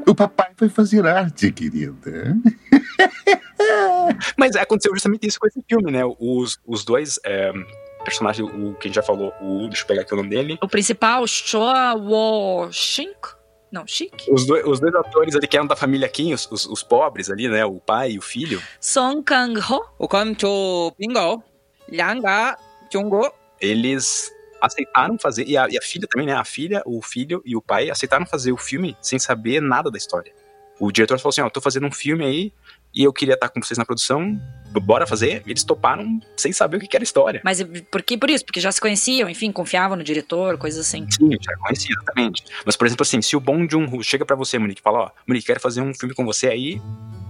[0.06, 2.36] O papai vai fazer arte, querida.
[4.36, 6.02] Mas aconteceu justamente isso com esse filme, né?
[6.18, 7.52] Os, os dois é,
[8.04, 10.58] personagens, o que a gente já falou, o, deixa eu pegar aqui o nome dele.
[10.60, 13.41] O principal, Shoa Wo Shink?
[13.72, 14.30] Não, Shik?
[14.30, 17.30] Os dois, os dois atores ali que eram da família Kim, os, os, os pobres
[17.30, 17.64] ali, né?
[17.64, 18.62] O pai e o filho.
[18.78, 19.82] Song Kang-ho.
[19.98, 21.42] O Kamcho Pingal,
[21.90, 22.58] Yanga
[22.92, 23.32] Chongo.
[23.58, 24.30] Eles
[24.60, 26.34] aceitaram fazer, e a, e a filha também, né?
[26.34, 29.96] A filha, o filho e o pai aceitaram fazer o filme sem saber nada da
[29.96, 30.32] história.
[30.78, 32.52] O diretor falou assim: Ó, eu tô fazendo um filme aí
[32.94, 34.40] e eu queria estar com vocês na produção,
[34.80, 35.42] bora fazer.
[35.46, 37.40] E eles toparam sem saber o que era a história.
[37.44, 38.44] Mas por que por isso?
[38.44, 41.06] Porque já se conheciam, enfim, confiavam no diretor, coisas assim.
[41.10, 42.44] Sim, já conhecia, exatamente.
[42.64, 45.10] Mas, por exemplo, assim, se o Bong Joon-ho chega pra você, Monique, e fala, ó,
[45.26, 46.80] Monique, quero fazer um filme com você aí,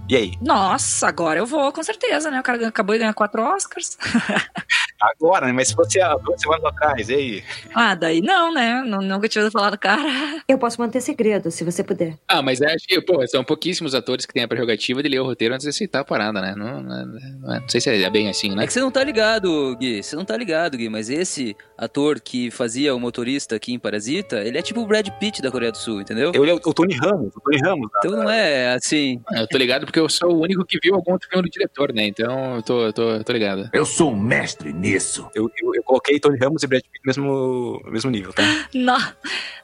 [0.09, 0.33] e aí?
[0.41, 2.39] Nossa, agora eu vou, com certeza, né?
[2.39, 3.97] O cara acabou de ganhar quatro Oscars.
[5.11, 5.51] Agora, né?
[5.51, 7.43] Mas se fosse há duas semanas atrás, e aí?
[7.75, 8.83] Ah, daí não, né?
[8.85, 10.01] Não, nunca tinha ouvido falar do cara.
[10.47, 12.17] Eu posso manter segredo, se você puder.
[12.27, 15.25] Ah, mas acho que, pô, são pouquíssimos atores que têm a prerrogativa de ler o
[15.25, 16.53] roteiro antes de aceitar a parada, né?
[16.55, 18.63] Não, não, não, não sei se é bem assim, né?
[18.63, 20.01] É que você não tá ligado, Gui.
[20.01, 20.89] Você não tá ligado, Gui.
[20.89, 25.07] Mas esse ator que fazia o motorista aqui em Parasita, ele é tipo o Brad
[25.19, 26.31] Pitt da Coreia do Sul, entendeu?
[26.33, 27.81] Ele é o o Tony Ramos, o Tony Ramos.
[27.91, 27.99] né?
[27.99, 29.21] Então não é assim.
[29.27, 31.51] Ah, Eu tô ligado porque eu sou o único que viu algum outro filme do
[31.51, 32.05] diretor, né?
[32.07, 33.69] Então eu tô, eu tô, eu tô ligado.
[33.73, 34.92] Eu sou um mestre nisso.
[35.35, 38.43] Eu, eu, eu coloquei Tony Ramos e Brad Pitt no mesmo, no mesmo nível, tá?
[38.73, 38.99] Não,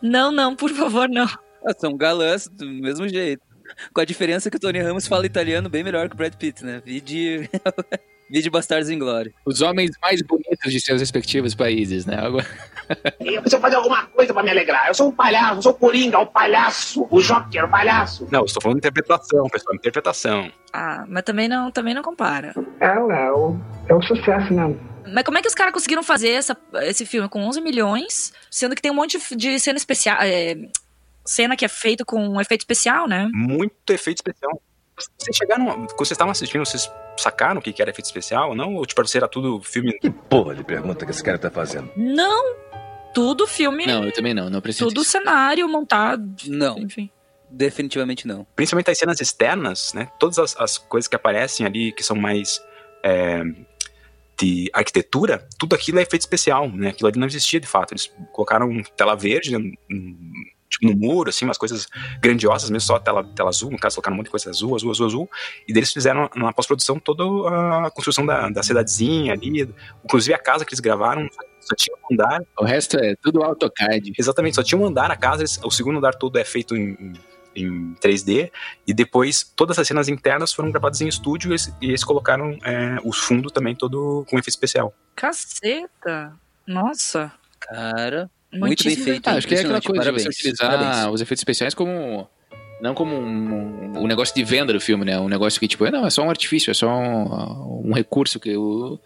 [0.02, 1.28] não, não, por favor, não.
[1.66, 3.44] Ah, São galãs do mesmo jeito.
[3.94, 6.66] Com a diferença que o Tony Ramos fala italiano bem melhor que o Brad Pitt,
[6.66, 6.82] né?
[6.84, 7.50] Vide,
[8.30, 9.34] Vide Bastardos em Glória.
[9.46, 12.20] Os homens mais bonitos de seus respectivos países, né?
[12.20, 12.40] Algo...
[13.20, 14.88] Eu preciso fazer alguma coisa pra me alegrar.
[14.88, 18.28] Eu sou um palhaço, eu sou o Coringa, o palhaço, o Joker, o palhaço.
[18.32, 20.52] Não, eu estou falando de interpretação, pessoal, interpretação.
[20.74, 22.52] Ah, mas também não, também não compara.
[22.80, 23.56] É, é, o,
[23.88, 24.80] é o sucesso mesmo.
[25.14, 28.76] Mas como é que os caras conseguiram fazer essa, esse filme com 11 milhões, sendo
[28.76, 30.56] que tem um monte de cena especial, é,
[31.26, 33.30] cena que é feita com um efeito especial, né?
[33.34, 34.62] Muito efeito especial.
[35.18, 38.56] Vocês chegaram, quando vocês estavam assistindo, vocês sacaram o que que era efeito especial ou
[38.56, 38.76] não?
[38.76, 39.94] Ou tipo, era tudo filme...
[40.00, 41.90] Que porra de pergunta que esse cara tá fazendo?
[41.96, 42.56] Não,
[43.14, 45.12] tudo filme, Não, eu também não, não preciso tudo disso.
[45.12, 47.10] cenário montado, Não, enfim.
[47.50, 48.46] definitivamente não.
[48.56, 50.10] Principalmente as cenas externas, né?
[50.20, 52.62] Todas as, as coisas que aparecem ali, que são mais...
[53.02, 53.42] é,
[54.40, 56.90] de arquitetura, tudo aquilo é efeito especial, né?
[56.90, 57.94] Aquilo ali não existia de fato.
[57.94, 59.60] Eles colocaram tela verde, né,
[60.70, 61.88] tipo no muro, assim, umas coisas
[62.22, 64.92] grandiosas, mesmo só tela, tela azul, no caso, colocaram um monte de coisa azul, azul,
[64.92, 65.30] azul, azul.
[65.68, 67.24] E deles fizeram na pós-produção toda
[67.86, 69.68] a construção da, da cidadezinha ali,
[70.06, 71.28] inclusive a casa que eles gravaram
[71.60, 72.42] só tinha um andar.
[72.60, 74.14] O resto é tudo AutoCAD.
[74.18, 76.92] Exatamente, só tinha um andar na casa, eles- o segundo andar todo é feito em,
[76.92, 77.14] em-
[77.56, 78.52] em 3D,
[78.88, 82.58] e depois todas as cenas internas foram gravadas em estúdio e eles, e eles colocaram
[82.64, 84.94] é, os fundos também todo com efeito especial.
[85.16, 86.34] Caceta.
[86.66, 87.32] Nossa.
[87.60, 89.28] Cara, muito bem feito.
[89.28, 91.14] Ah, acho que é aquela coisa de parabéns, você utilizar parabéns.
[91.14, 92.30] os efeitos especiais como.
[92.82, 95.20] Não como um, um negócio de venda do filme, né?
[95.20, 98.56] Um negócio que, tipo, não, é só um artifício, é só um, um recurso que
[98.56, 98.98] o,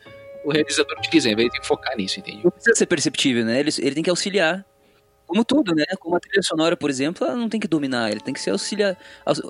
[0.46, 2.42] o realizador utiliza, em vez de focar nisso, entende?
[2.44, 3.60] Não precisa ser perceptível, né?
[3.60, 4.64] Ele, ele tem que auxiliar.
[5.26, 5.86] Como tudo, né?
[6.00, 8.52] Como a trilha sonora, por exemplo, ela não tem que dominar, ele tem que ser
[8.52, 8.98] auxiliar.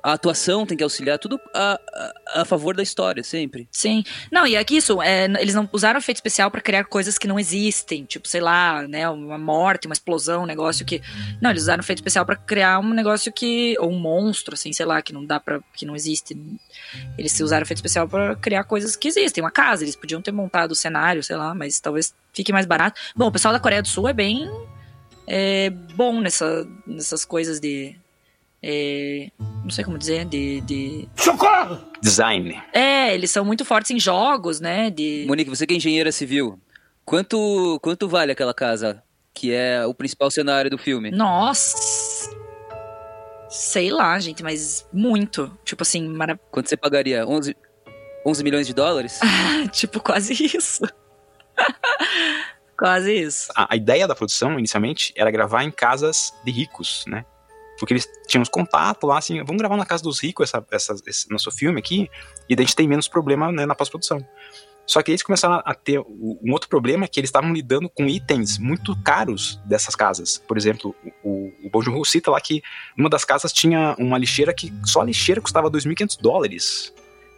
[0.01, 3.67] A atuação tem que auxiliar, tudo a, a, a favor da história, sempre.
[3.71, 4.03] Sim.
[4.31, 7.39] Não, e aqui isso, é, eles não usaram efeito especial pra criar coisas que não
[7.39, 11.01] existem, tipo, sei lá, né, uma morte, uma explosão, um negócio que
[11.41, 14.85] Não, eles usaram efeito especial pra criar um negócio que ou um monstro assim, sei
[14.85, 16.37] lá, que não dá para que não existe.
[17.17, 20.71] Eles usaram efeito especial pra criar coisas que existem, uma casa, eles podiam ter montado
[20.71, 22.99] o cenário, sei lá, mas talvez fique mais barato.
[23.15, 24.49] Bom, o pessoal da Coreia do Sul é bem
[25.27, 27.95] é, bom nessa, nessas coisas de
[28.65, 31.83] é, não sei como dizer, de, de Socorro!
[32.01, 32.61] Design.
[32.71, 34.89] é, eles são muito fortes em jogos, né?
[34.89, 35.25] De.
[35.27, 36.57] Monique, você que é engenheira civil,
[37.03, 41.11] quanto, quanto vale aquela casa que é o principal cenário do filme?
[41.11, 42.31] Nossa!
[43.49, 45.51] Sei lá, gente, mas muito.
[45.65, 46.39] Tipo assim, mara...
[46.49, 47.27] Quanto você pagaria?
[47.27, 47.55] 11,
[48.25, 49.19] 11 milhões de dólares?
[49.73, 50.83] tipo, quase isso.
[52.77, 53.51] quase isso.
[53.55, 57.25] A, a ideia da produção, inicialmente, era gravar em casas de ricos, né?
[57.79, 60.95] Porque eles tinham os contatos lá, assim, vamos gravar na casa dos ricos essa, essa,
[61.07, 62.09] esse nosso filme aqui,
[62.47, 64.25] e a gente tem menos problema né, na pós-produção.
[64.85, 68.57] Só que eles começaram a ter um outro problema que eles estavam lidando com itens
[68.57, 70.37] muito caros dessas casas.
[70.45, 72.61] Por exemplo, o, o cita lá que
[72.97, 76.93] uma das casas tinha uma lixeira que só a lixeira custava 2.500 dólares.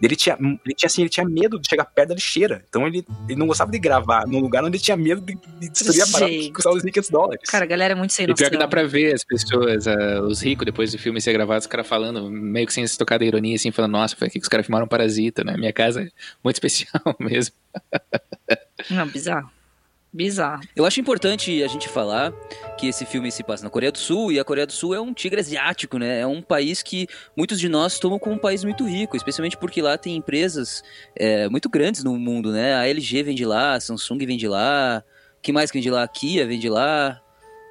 [0.06, 2.64] Ele tinha, ele tinha assim, ele tinha medo de chegar perto da lixeira.
[2.70, 5.70] Então ele, ele não gostava de gravar num lugar onde ele tinha medo de, de
[5.70, 7.50] destruir a parada que custava 2.500 dólares.
[7.50, 8.50] Cara, a galera é muito sem E pior noção.
[8.52, 11.68] que dá pra ver as pessoas, ah, os ricos, depois do filme ser gravado, os
[11.68, 14.44] caras falando, meio que sem se tocar da ironia, assim, falando, nossa, foi aqui que
[14.46, 15.56] os caras filmaram Parasita, né?
[15.58, 16.08] Minha casa é
[16.44, 17.56] muito especial mesmo.
[18.90, 19.50] Não, bizarro.
[20.16, 20.62] Bizarro.
[20.74, 22.32] Eu acho importante a gente falar
[22.78, 25.02] que esse filme se passa na Coreia do Sul e a Coreia do Sul é
[25.02, 26.22] um tigre asiático, né?
[26.22, 29.82] É um país que muitos de nós tomam como um país muito rico, especialmente porque
[29.82, 30.82] lá tem empresas
[31.18, 32.76] é, muito grandes no mundo, né?
[32.76, 35.04] A LG vem de lá, a Samsung vem de lá,
[35.42, 36.04] que mais que vem de lá?
[36.04, 37.22] A Kia vem de lá.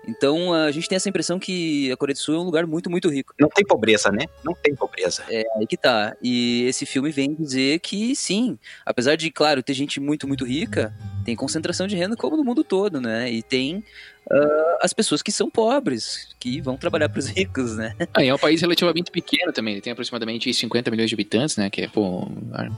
[0.07, 2.90] Então a gente tem essa impressão que a Coreia do Sul é um lugar muito,
[2.90, 3.33] muito rico.
[3.40, 4.26] Não tem pobreza, né?
[4.44, 5.24] Não tem pobreza.
[5.30, 6.14] É aí que tá.
[6.22, 10.94] E esse filme vem dizer que sim, apesar de, claro, ter gente muito, muito rica,
[11.24, 13.30] tem concentração de renda como no mundo todo, né?
[13.30, 13.82] E tem
[14.30, 17.94] ah, as pessoas que são pobres, que vão trabalhar para os ricos, né?
[18.12, 21.68] Ah, é um país relativamente pequeno também, ele tem aproximadamente 50 milhões de habitantes, né?
[21.68, 22.28] Que é, pô,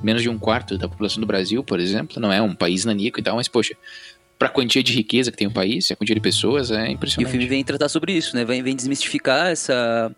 [0.03, 2.21] menos de um quarto da população do Brasil, por exemplo.
[2.21, 3.77] Não é um país nanico e tal, mas, poxa,
[4.39, 6.91] pra quantia de riqueza que tem o país, a quantia de pessoas, é E o
[6.93, 7.31] impressionante.
[7.31, 8.45] filme vem tratar sobre isso, né?
[8.45, 10.15] Vem, vem desmistificar essa,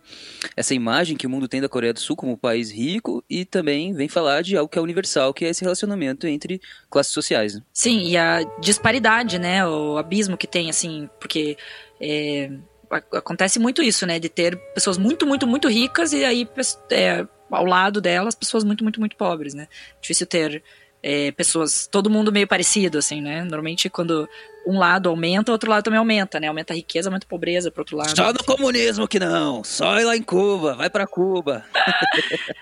[0.57, 3.45] essa imagem que o mundo tem da Coreia do Sul como um país rico e
[3.45, 7.55] também vem falar de algo que é universal, que é esse relacionamento entre classes sociais.
[7.55, 7.63] né?
[7.73, 9.65] Sim, e a disparidade, né?
[9.67, 11.57] O abismo que tem, assim, porque
[12.01, 12.51] é,
[12.91, 14.19] a- acontece muito isso, né?
[14.19, 16.49] De ter pessoas muito, muito, muito ricas e aí
[16.91, 19.69] é, ao lado delas pessoas muito, muito, muito pobres, né?
[20.01, 20.63] Difícil ter
[21.03, 23.43] é, pessoas, todo mundo meio parecido, assim, né?
[23.43, 24.29] Normalmente quando
[24.67, 26.49] um lado aumenta, o outro lado também aumenta, né?
[26.49, 28.15] Aumenta a riqueza, aumenta a pobreza pro outro lado.
[28.15, 31.65] Só no comunismo que não, só ir lá em Cuba, vai para Cuba.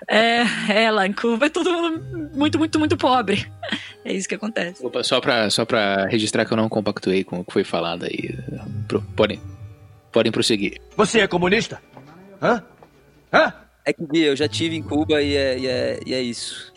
[0.09, 0.43] É,
[0.85, 3.47] é, lá em Cuba é todo mundo muito, muito, muito pobre.
[4.05, 4.85] É isso que acontece.
[4.85, 8.05] Opa, só pra, só pra registrar que eu não compactuei com o que foi falado
[8.05, 8.39] aí.
[8.87, 9.41] Pro- Podem,
[10.13, 10.81] podem prosseguir.
[10.97, 11.83] Você é comunista?
[12.41, 12.63] Hã?
[13.33, 13.53] Hã?
[13.85, 16.73] É que eu já tive em Cuba e é, e é, e é isso.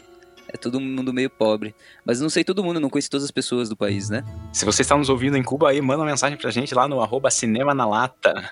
[0.52, 1.76] É todo mundo meio pobre.
[2.04, 4.24] Mas não sei todo mundo, não conheço todas as pessoas do país, né?
[4.52, 7.02] Se você está nos ouvindo em Cuba aí, manda uma mensagem pra gente lá no
[7.02, 8.52] arroba cinema na lata.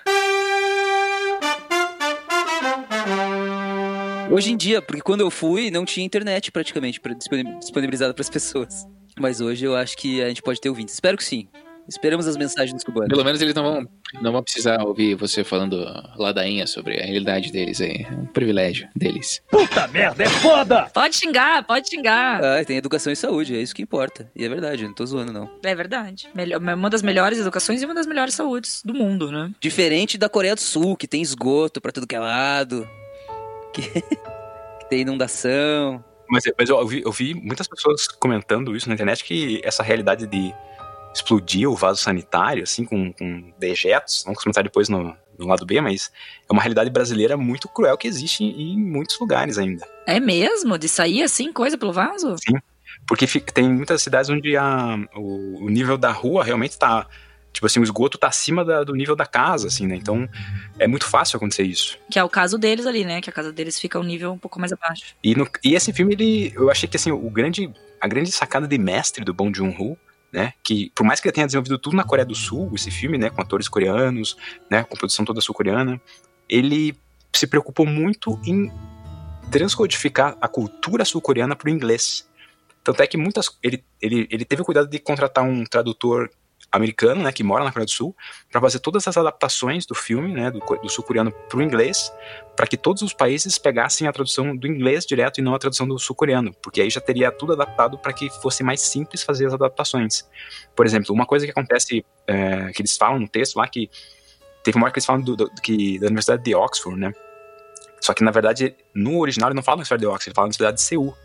[4.30, 8.22] Hoje em dia, porque quando eu fui, não tinha internet praticamente pra- disponi- disponibilizada para
[8.22, 8.86] as pessoas.
[9.18, 10.94] Mas hoje eu acho que a gente pode ter ouvintes.
[10.94, 11.48] Espero que sim.
[11.88, 13.08] Esperamos as mensagens dos cubanos.
[13.08, 13.88] Pelo menos eles não vão,
[14.20, 15.76] não vão precisar ouvir você falando
[16.16, 18.06] ladainha sobre a realidade deles aí.
[18.08, 19.42] É um privilégio deles.
[19.50, 20.90] Puta merda, é foda!
[20.92, 22.44] Pode xingar, pode xingar.
[22.44, 24.30] Ah, tem educação e saúde, é isso que importa.
[24.36, 25.50] E é verdade, eu não tô zoando, não.
[25.64, 26.28] É verdade.
[26.34, 29.50] Melhor, uma das melhores educações e uma das melhores saúdes do mundo, né?
[29.58, 32.86] Diferente da Coreia do Sul, que tem esgoto pra tudo que é lado,
[33.72, 36.04] que, que tem inundação.
[36.28, 40.26] Mas, mas eu, vi, eu vi muitas pessoas comentando isso na internet que essa realidade
[40.26, 40.54] de
[41.14, 45.80] explodir o vaso sanitário, assim, com, com dejetos, vamos comentar depois no, no lado B,
[45.80, 46.12] mas
[46.48, 49.86] é uma realidade brasileira muito cruel que existe em, em muitos lugares ainda.
[50.06, 50.78] É mesmo?
[50.78, 52.36] De sair assim, coisa pelo vaso?
[52.38, 52.58] Sim.
[53.06, 57.06] Porque fi- tem muitas cidades onde a, o, o nível da rua realmente tá.
[57.50, 59.96] Tipo assim, o esgoto tá acima da- do nível da casa, assim, né?
[59.96, 60.28] Então
[60.78, 61.98] é muito fácil acontecer isso.
[62.10, 63.20] Que é o caso deles ali, né?
[63.20, 65.16] Que a casa deles fica um nível um pouco mais abaixo.
[65.24, 68.68] E, no- e esse filme, ele, eu achei que assim, o grande, a grande sacada
[68.68, 69.96] de mestre do Bong Joon-ho,
[70.32, 73.18] né, que por mais que ele tenha desenvolvido tudo na Coreia do Sul, esse filme,
[73.18, 74.36] né, com atores coreanos,
[74.70, 76.00] né, com produção toda sul-coreana,
[76.48, 76.96] ele
[77.32, 78.70] se preocupou muito em
[79.50, 82.28] transcodificar a cultura sul-coreana para o inglês.
[82.84, 86.30] Tanto é que muitas ele, ele, ele teve o cuidado de contratar um tradutor
[86.70, 88.14] americano, né, que mora na Coreia do Sul,
[88.50, 92.12] para fazer todas essas adaptações do filme, né, do, do sul-coreano para o inglês,
[92.54, 95.88] para que todos os países pegassem a tradução do inglês direto e não a tradução
[95.88, 99.54] do sul-coreano, porque aí já teria tudo adaptado para que fosse mais simples fazer as
[99.54, 100.28] adaptações.
[100.76, 103.90] Por exemplo, uma coisa que acontece, é, que eles falam no texto lá, que
[104.62, 107.12] teve uma hora que eles falam do, do- que, da Universidade de Oxford, né,
[108.00, 110.76] só que na verdade no original ele não fala Universidade de Oxford, ele fala Universidade
[110.76, 111.16] de Seul.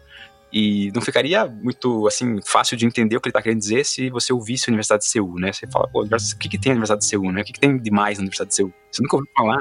[0.53, 4.11] E não ficaria muito, assim, fácil de entender o que ele está querendo dizer se
[4.11, 5.51] você ouvisse a Universidade de Seul, né?
[5.51, 7.41] Você fala, pô, o que, que tem a Universidade de Seul, né?
[7.41, 8.73] O que, que tem de mais na Universidade de Seul?
[8.91, 9.57] Você nunca ouviu falar.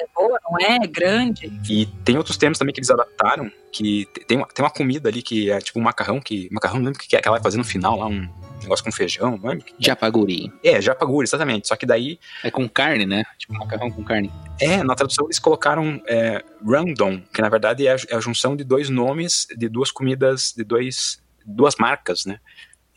[0.00, 0.76] É boa, não é?
[0.76, 1.52] É grande.
[1.68, 5.08] E tem outros termos também que eles adaptaram, que te- tem uma, tem uma comida
[5.08, 6.48] ali que é tipo um macarrão, que.
[6.50, 8.28] Macarrão, não lembro o que é que ela vai fazer no final lá, um
[8.62, 9.66] negócio com feijão, não lembro?
[9.78, 10.52] Japaguri.
[10.64, 11.68] É, japaguri, exatamente.
[11.68, 12.18] Só que daí.
[12.42, 13.24] É com carne, né?
[13.38, 14.30] Tipo macarrão com carne.
[14.60, 18.56] É, na tradução eles colocaram é, random, que na verdade é a, é a junção
[18.56, 22.38] de dois nomes, de duas comidas, de dois, duas marcas, né?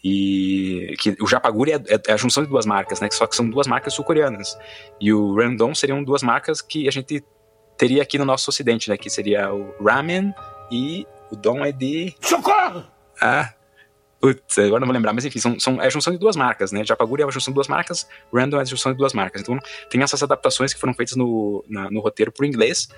[0.03, 3.07] E que o Japaguri é, é a junção de duas marcas, né?
[3.11, 4.57] Só que são duas marcas sul-coreanas.
[4.99, 7.23] E o Randon seriam duas marcas que a gente
[7.77, 8.97] teria aqui no nosso ocidente, né?
[8.97, 10.33] Que seria o ramen
[10.69, 12.13] e o dom é de...
[12.19, 12.83] Socorro!
[13.21, 13.53] Ah,
[14.19, 16.71] putz, agora não vou lembrar, mas enfim, são, são, é a junção de duas marcas,
[16.71, 16.83] né?
[16.83, 19.41] Japaguri é a junção de duas marcas, Random é a junção de duas marcas.
[19.41, 19.57] Então
[19.89, 22.89] tem essas adaptações que foram feitas no, na- no roteiro pro inglês,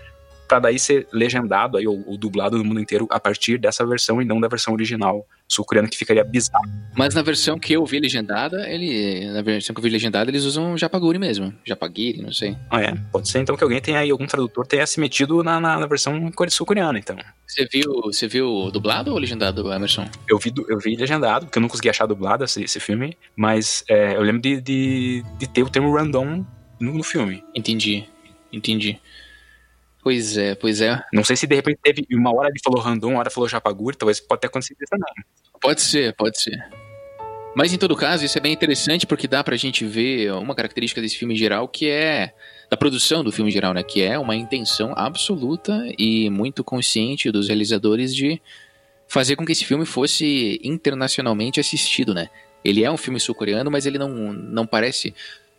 [0.48, 4.22] para daí ser legendado aí, ou, ou dublado no mundo inteiro a partir dessa versão
[4.22, 6.66] e não da versão original sul-coreana, que ficaria bizarro.
[6.96, 9.32] Mas na versão que eu vi legendada, ele.
[9.32, 11.54] Na versão que eu vi legendada, eles usam Japaguri mesmo.
[11.66, 12.56] Japagiri, não sei.
[12.70, 12.96] Ah, é?
[13.12, 15.86] Pode ser então que alguém tenha aí, algum tradutor tenha se metido na, na, na
[15.86, 17.16] versão core- sul-coreana, então.
[17.48, 20.08] Você viu, você viu dublado ou legendado, Emerson?
[20.28, 23.84] Eu vi, eu vi legendado, porque eu não consegui achar dublado esse, esse filme, mas
[23.88, 26.44] é, eu lembro de, de, de ter o termo random
[26.80, 27.44] no, no filme.
[27.56, 28.04] Entendi,
[28.52, 29.00] entendi.
[30.06, 31.04] Pois é, pois é.
[31.12, 33.98] Não sei se de repente teve uma hora ele falou random, uma hora falou japaguri,
[33.98, 35.26] talvez pode ter acontecido isso também.
[35.60, 36.64] Pode ser, pode ser.
[37.56, 41.02] Mas em todo caso, isso é bem interessante porque dá pra gente ver uma característica
[41.02, 42.36] desse filme em geral que é
[42.70, 43.82] da produção do filme em geral, né?
[43.82, 48.40] Que é uma intenção absoluta e muito consciente dos realizadores de
[49.08, 52.30] fazer com que esse filme fosse internacionalmente assistido, né?
[52.64, 55.16] Ele é um filme sul-coreano, mas ele não, não parece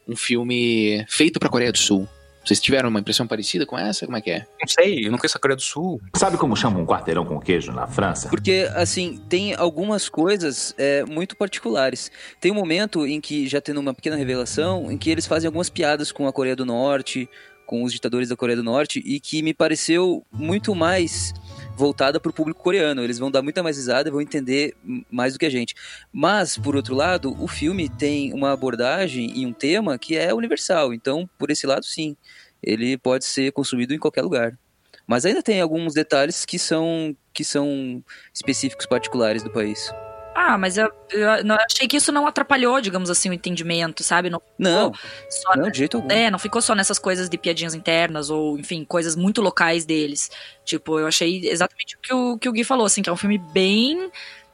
[0.06, 2.08] um filme feito pra Coreia do Sul.
[2.46, 4.06] Vocês tiveram uma impressão parecida com essa?
[4.06, 4.46] Como é que é?
[4.60, 6.00] Não sei, eu não conheço a Coreia do Sul.
[6.14, 8.28] Sabe como chama um quarteirão com queijo na França?
[8.28, 12.08] Porque, assim, tem algumas coisas é, muito particulares.
[12.40, 15.68] Tem um momento em que, já tendo uma pequena revelação, em que eles fazem algumas
[15.68, 17.28] piadas com a Coreia do Norte,
[17.66, 21.34] com os ditadores da Coreia do Norte, e que me pareceu muito mais
[21.76, 23.04] voltada para o público coreano.
[23.04, 24.74] Eles vão dar muita mais risada, vão entender
[25.10, 25.74] mais do que a gente.
[26.12, 30.94] Mas, por outro lado, o filme tem uma abordagem e um tema que é universal.
[30.94, 32.16] Então, por esse lado, sim,
[32.62, 34.58] ele pode ser consumido em qualquer lugar.
[35.06, 38.02] Mas ainda tem alguns detalhes que são, que são
[38.34, 39.92] específicos particulares do país.
[40.38, 44.28] Ah, mas eu, eu eu achei que isso não atrapalhou, digamos assim, o entendimento, sabe?
[44.28, 46.10] Não, Não, ficou só não, de jeito algum.
[46.10, 50.30] É, não ficou só nessas coisas de piadinhas internas ou, enfim, coisas muito locais deles.
[50.62, 53.16] Tipo, eu achei exatamente o que o, que o Gui falou, assim, que é um
[53.16, 54.10] filme bem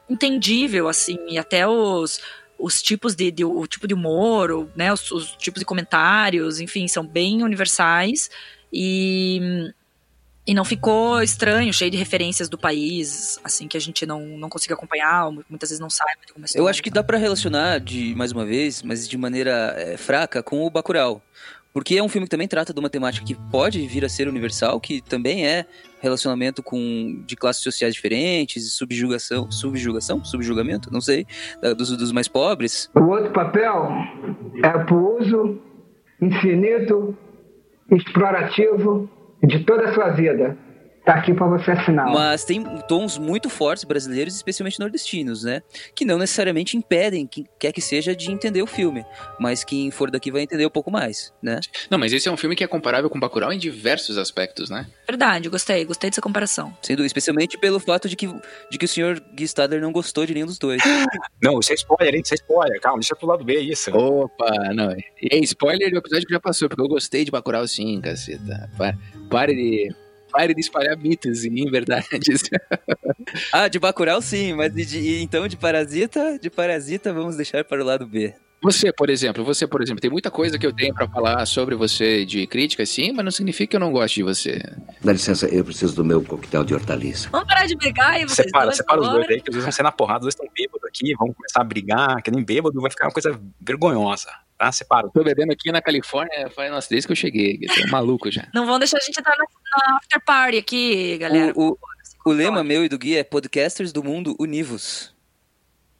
[0.09, 2.21] entendível, assim, e até os,
[2.57, 6.87] os tipos de, de- o tipo de humor, né, os, os tipos de comentários, enfim,
[6.87, 8.29] são bem universais
[8.71, 9.73] e
[10.45, 14.49] e não ficou estranho, cheio de referências do país, assim, que a gente não, não
[14.49, 16.63] consiga acompanhar, ou muitas vezes não saiba de alguma história.
[16.63, 20.43] Eu acho que dá pra relacionar, de mais uma vez, mas de maneira é, fraca,
[20.43, 21.21] com o Bacurau.
[21.71, 24.27] Porque é um filme que também trata de uma temática que pode vir a ser
[24.27, 25.65] universal, que também é
[26.01, 31.25] relacionamento com de classes sociais diferentes, subjugação, subjugação, subjugamento, não sei,
[31.75, 32.91] dos, dos mais pobres.
[32.93, 33.89] O outro papel
[34.63, 35.59] é para o uso
[36.21, 37.17] infinito,
[37.89, 39.09] explorativo
[39.43, 40.55] de toda a sua vida.
[41.05, 42.05] Tá aqui para você assinar.
[42.11, 45.61] Mas tem tons muito fortes brasileiros, especialmente nordestinos, né?
[45.93, 49.05] Que não necessariamente impedem quem quer que seja de entender o filme,
[49.37, 51.59] mas quem for daqui vai entender um pouco mais, né?
[51.89, 54.87] Não, mas esse é um filme que é comparável com Bacurau em diversos aspectos, né?
[55.05, 56.73] Verdade, gostei, gostei dessa comparação.
[56.81, 58.27] Sendo, especialmente pelo fato de que,
[58.71, 60.81] de que o senhor Guy Stadler não gostou de nenhum dos dois.
[61.43, 62.21] Não, isso é spoiler, hein?
[62.23, 62.79] Isso é spoiler.
[62.79, 63.91] Calma, deixa pro lado B isso.
[63.93, 64.91] Opa, não.
[64.93, 68.69] E é spoiler do episódio que já passou, porque eu gostei de Bacurau sim, caceta.
[68.77, 68.95] Pa-
[69.29, 69.93] Pare de
[70.33, 72.43] Pare de espalhar mitos e inverdades.
[73.51, 77.81] Ah, de Bacurau sim, mas de, de- então de Parasita, de Parasita vamos deixar para
[77.81, 78.33] o lado B.
[78.61, 81.75] Você, por exemplo, você, por exemplo, tem muita coisa que eu tenho pra falar sobre
[81.75, 84.61] você de crítica, sim, mas não significa que eu não goste de você.
[85.03, 87.29] Dá licença, eu preciso do meu coquetel de hortaliça.
[87.31, 89.71] Vamos parar de brigar e vocês Separa, separa os dois aí, que os dois vão
[89.71, 92.79] sair na porrada, os dois estão bêbados aqui, vão começar a brigar, que nem bêbado,
[92.79, 94.29] vai ficar uma coisa vergonhosa,
[94.65, 94.71] tá?
[94.71, 95.09] Separa.
[95.13, 98.47] Tô bebendo aqui na Califórnia faz, nossa, desde que eu cheguei, tô maluco já.
[98.53, 101.53] Não vão deixar a gente entrar na, na after party aqui, galera.
[101.55, 101.77] O, o,
[102.25, 105.13] o lema meu e do Gui é Podcasters do Mundo Univos.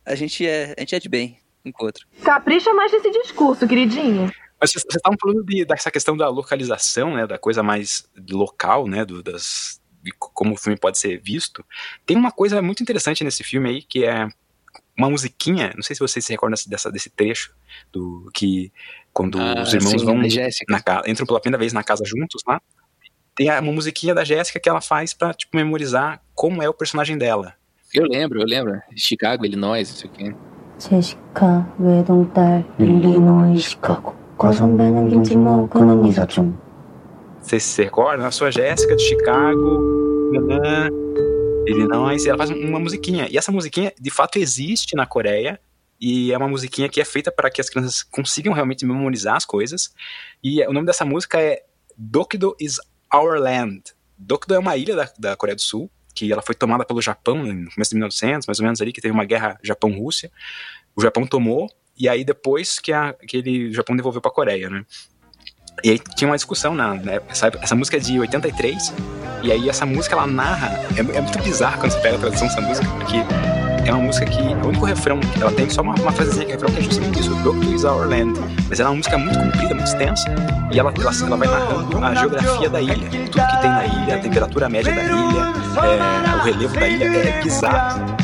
[0.05, 1.37] A gente é, a gente é de bem,
[1.73, 2.05] com o outro.
[2.23, 4.31] Capricha mais nesse discurso, queridinho.
[4.59, 9.03] Mas vocês estavam falando de, dessa questão da localização, né, da coisa mais local, né,
[9.03, 11.65] do, das, de co- como o filme pode ser visto.
[12.05, 14.27] Tem uma coisa muito interessante nesse filme aí, que é
[14.96, 17.54] uma musiquinha, não sei se vocês se recordam dessa, desse trecho,
[17.92, 18.72] do que
[19.12, 20.72] quando Ah, os irmãos sim, vão da Jéssica.
[20.72, 22.60] na casa, entram pela primeira vez na casa juntos lá,
[23.34, 26.74] tem a- uma musiquinha da Jéssica que ela faz pra, tipo, memorizar como é o
[26.74, 27.54] personagem dela.
[27.94, 28.80] Eu lembro, eu lembro.
[28.96, 30.34] Chicago, Illinois, isso aqui.
[30.78, 36.56] 제시카 외동딸 일리노이 시카고 거선배는 김치모 그는 이사촌
[37.40, 38.26] Você se recorda?
[38.26, 39.80] A sua Jéssica de Chicago,
[40.32, 40.88] nanã,
[41.67, 43.27] Illinois, e ela faz uma musiquinha.
[43.29, 45.59] E essa musiquinha, de fato, existe na Coreia.
[45.99, 49.45] E é uma musiquinha que é feita para que as crianças consigam realmente memorizar as
[49.45, 49.93] coisas.
[50.43, 51.63] E o nome dessa música é
[51.97, 52.77] Dokdo is
[53.13, 53.93] Our Land.
[54.17, 57.43] Dokdo é uma ilha da, da Coreia do Sul, que ela foi tomada pelo Japão
[57.43, 60.31] no começo de 1900, mais ou menos ali, que teve uma guerra Japão-Rússia.
[60.95, 64.33] O Japão tomou, e aí depois que, a, que ele, o Japão devolveu para a
[64.33, 64.85] Coreia, né?
[65.83, 68.93] E aí tinha uma discussão na, época, essa, essa música é de 83,
[69.43, 72.47] e aí essa música ela narra, é, é muito bizarro quando você pega a tradução
[72.47, 73.17] dessa música, porque
[73.85, 76.51] é uma música que, o único refrão, que ela tem só uma, uma frasezinha que
[76.51, 78.39] é refrão que é justamente isso, Doctor is our land,
[78.69, 80.33] mas ela é uma música muito comprida, muito extensa,
[80.71, 84.15] e ela, ela, ela vai narrando a geografia da ilha, tudo que tem na ilha,
[84.15, 88.23] a temperatura média da ilha, é, o relevo da ilha, é bizarro.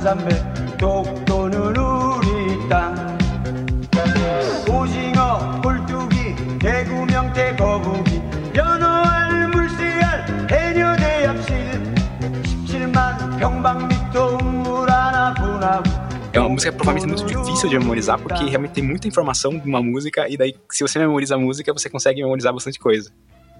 [0.00, 2.94] 1300 독도는 우리 땅
[4.68, 8.20] 오징어 꼴뚜기 대구 명태 거북이
[8.56, 11.54] 연어 알 물새알 해녀 대합실
[12.66, 18.72] 17만 평방미터 우물 하나 분하고 É uma música provavelmente muito difícil de memorizar, porque realmente
[18.72, 22.20] tem muita informação de uma música, e daí, se você memoriza a música, você consegue
[22.20, 23.10] memorizar bastante coisa.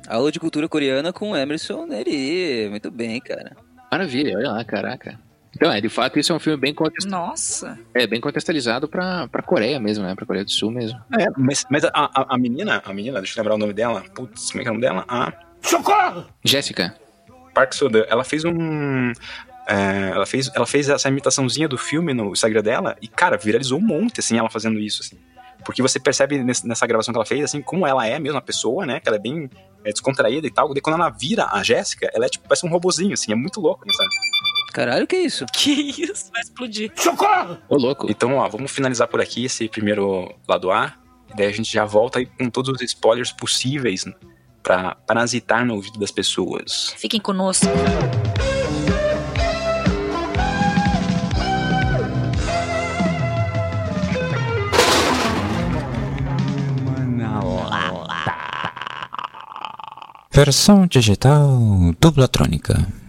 [0.06, 2.68] Aula de cultura coreana com Emerson Neri.
[2.68, 3.56] Muito bem, cara.
[3.90, 5.18] Maravilha, olha lá, caraca.
[5.55, 7.07] Então, é, de fato, isso é um filme bem, contest...
[7.07, 7.77] Nossa.
[7.93, 10.15] é, bem contextualizado pra, pra Coreia mesmo, né?
[10.15, 10.99] Pra Coreia do Sul mesmo.
[11.19, 14.03] É, mas, mas a, a, a menina, a menina, deixa eu lembrar o nome dela.
[14.15, 15.05] Putz, como é que é o nome dela?
[15.07, 16.25] A Socorro!
[16.43, 16.95] Jéssica.
[17.53, 18.05] Park Sodan.
[18.07, 19.11] Ela fez um.
[19.67, 23.77] é, ela, fez, ela fez essa imitaçãozinha do filme no Instagram dela e, cara, viralizou
[23.77, 25.17] um monte, assim, ela fazendo isso, assim.
[25.63, 28.83] Porque você percebe nessa gravação que ela fez, assim, como ela é mesmo a pessoa,
[28.83, 28.99] né?
[28.99, 29.47] Que ela é bem
[29.83, 30.73] é, descontraída e tal.
[30.73, 33.61] Daí quando ela vira a Jéssica, ela é tipo, parece um robozinho, assim, é muito
[33.61, 34.09] louco, né, sabe?
[34.71, 35.45] Caralho, que isso?
[35.53, 36.31] Que isso?
[36.31, 36.91] Vai explodir.
[36.95, 37.57] Socorro!
[37.69, 38.09] Ô, louco.
[38.09, 40.93] Então, ó, vamos finalizar por aqui esse primeiro lado A.
[41.35, 44.05] Daí a gente já volta aí com todos os spoilers possíveis
[44.61, 46.93] pra parasitar no ouvido das pessoas.
[46.97, 47.67] Fiquem conosco.
[60.33, 61.59] Versão digital
[61.99, 63.00] Dublatrônica.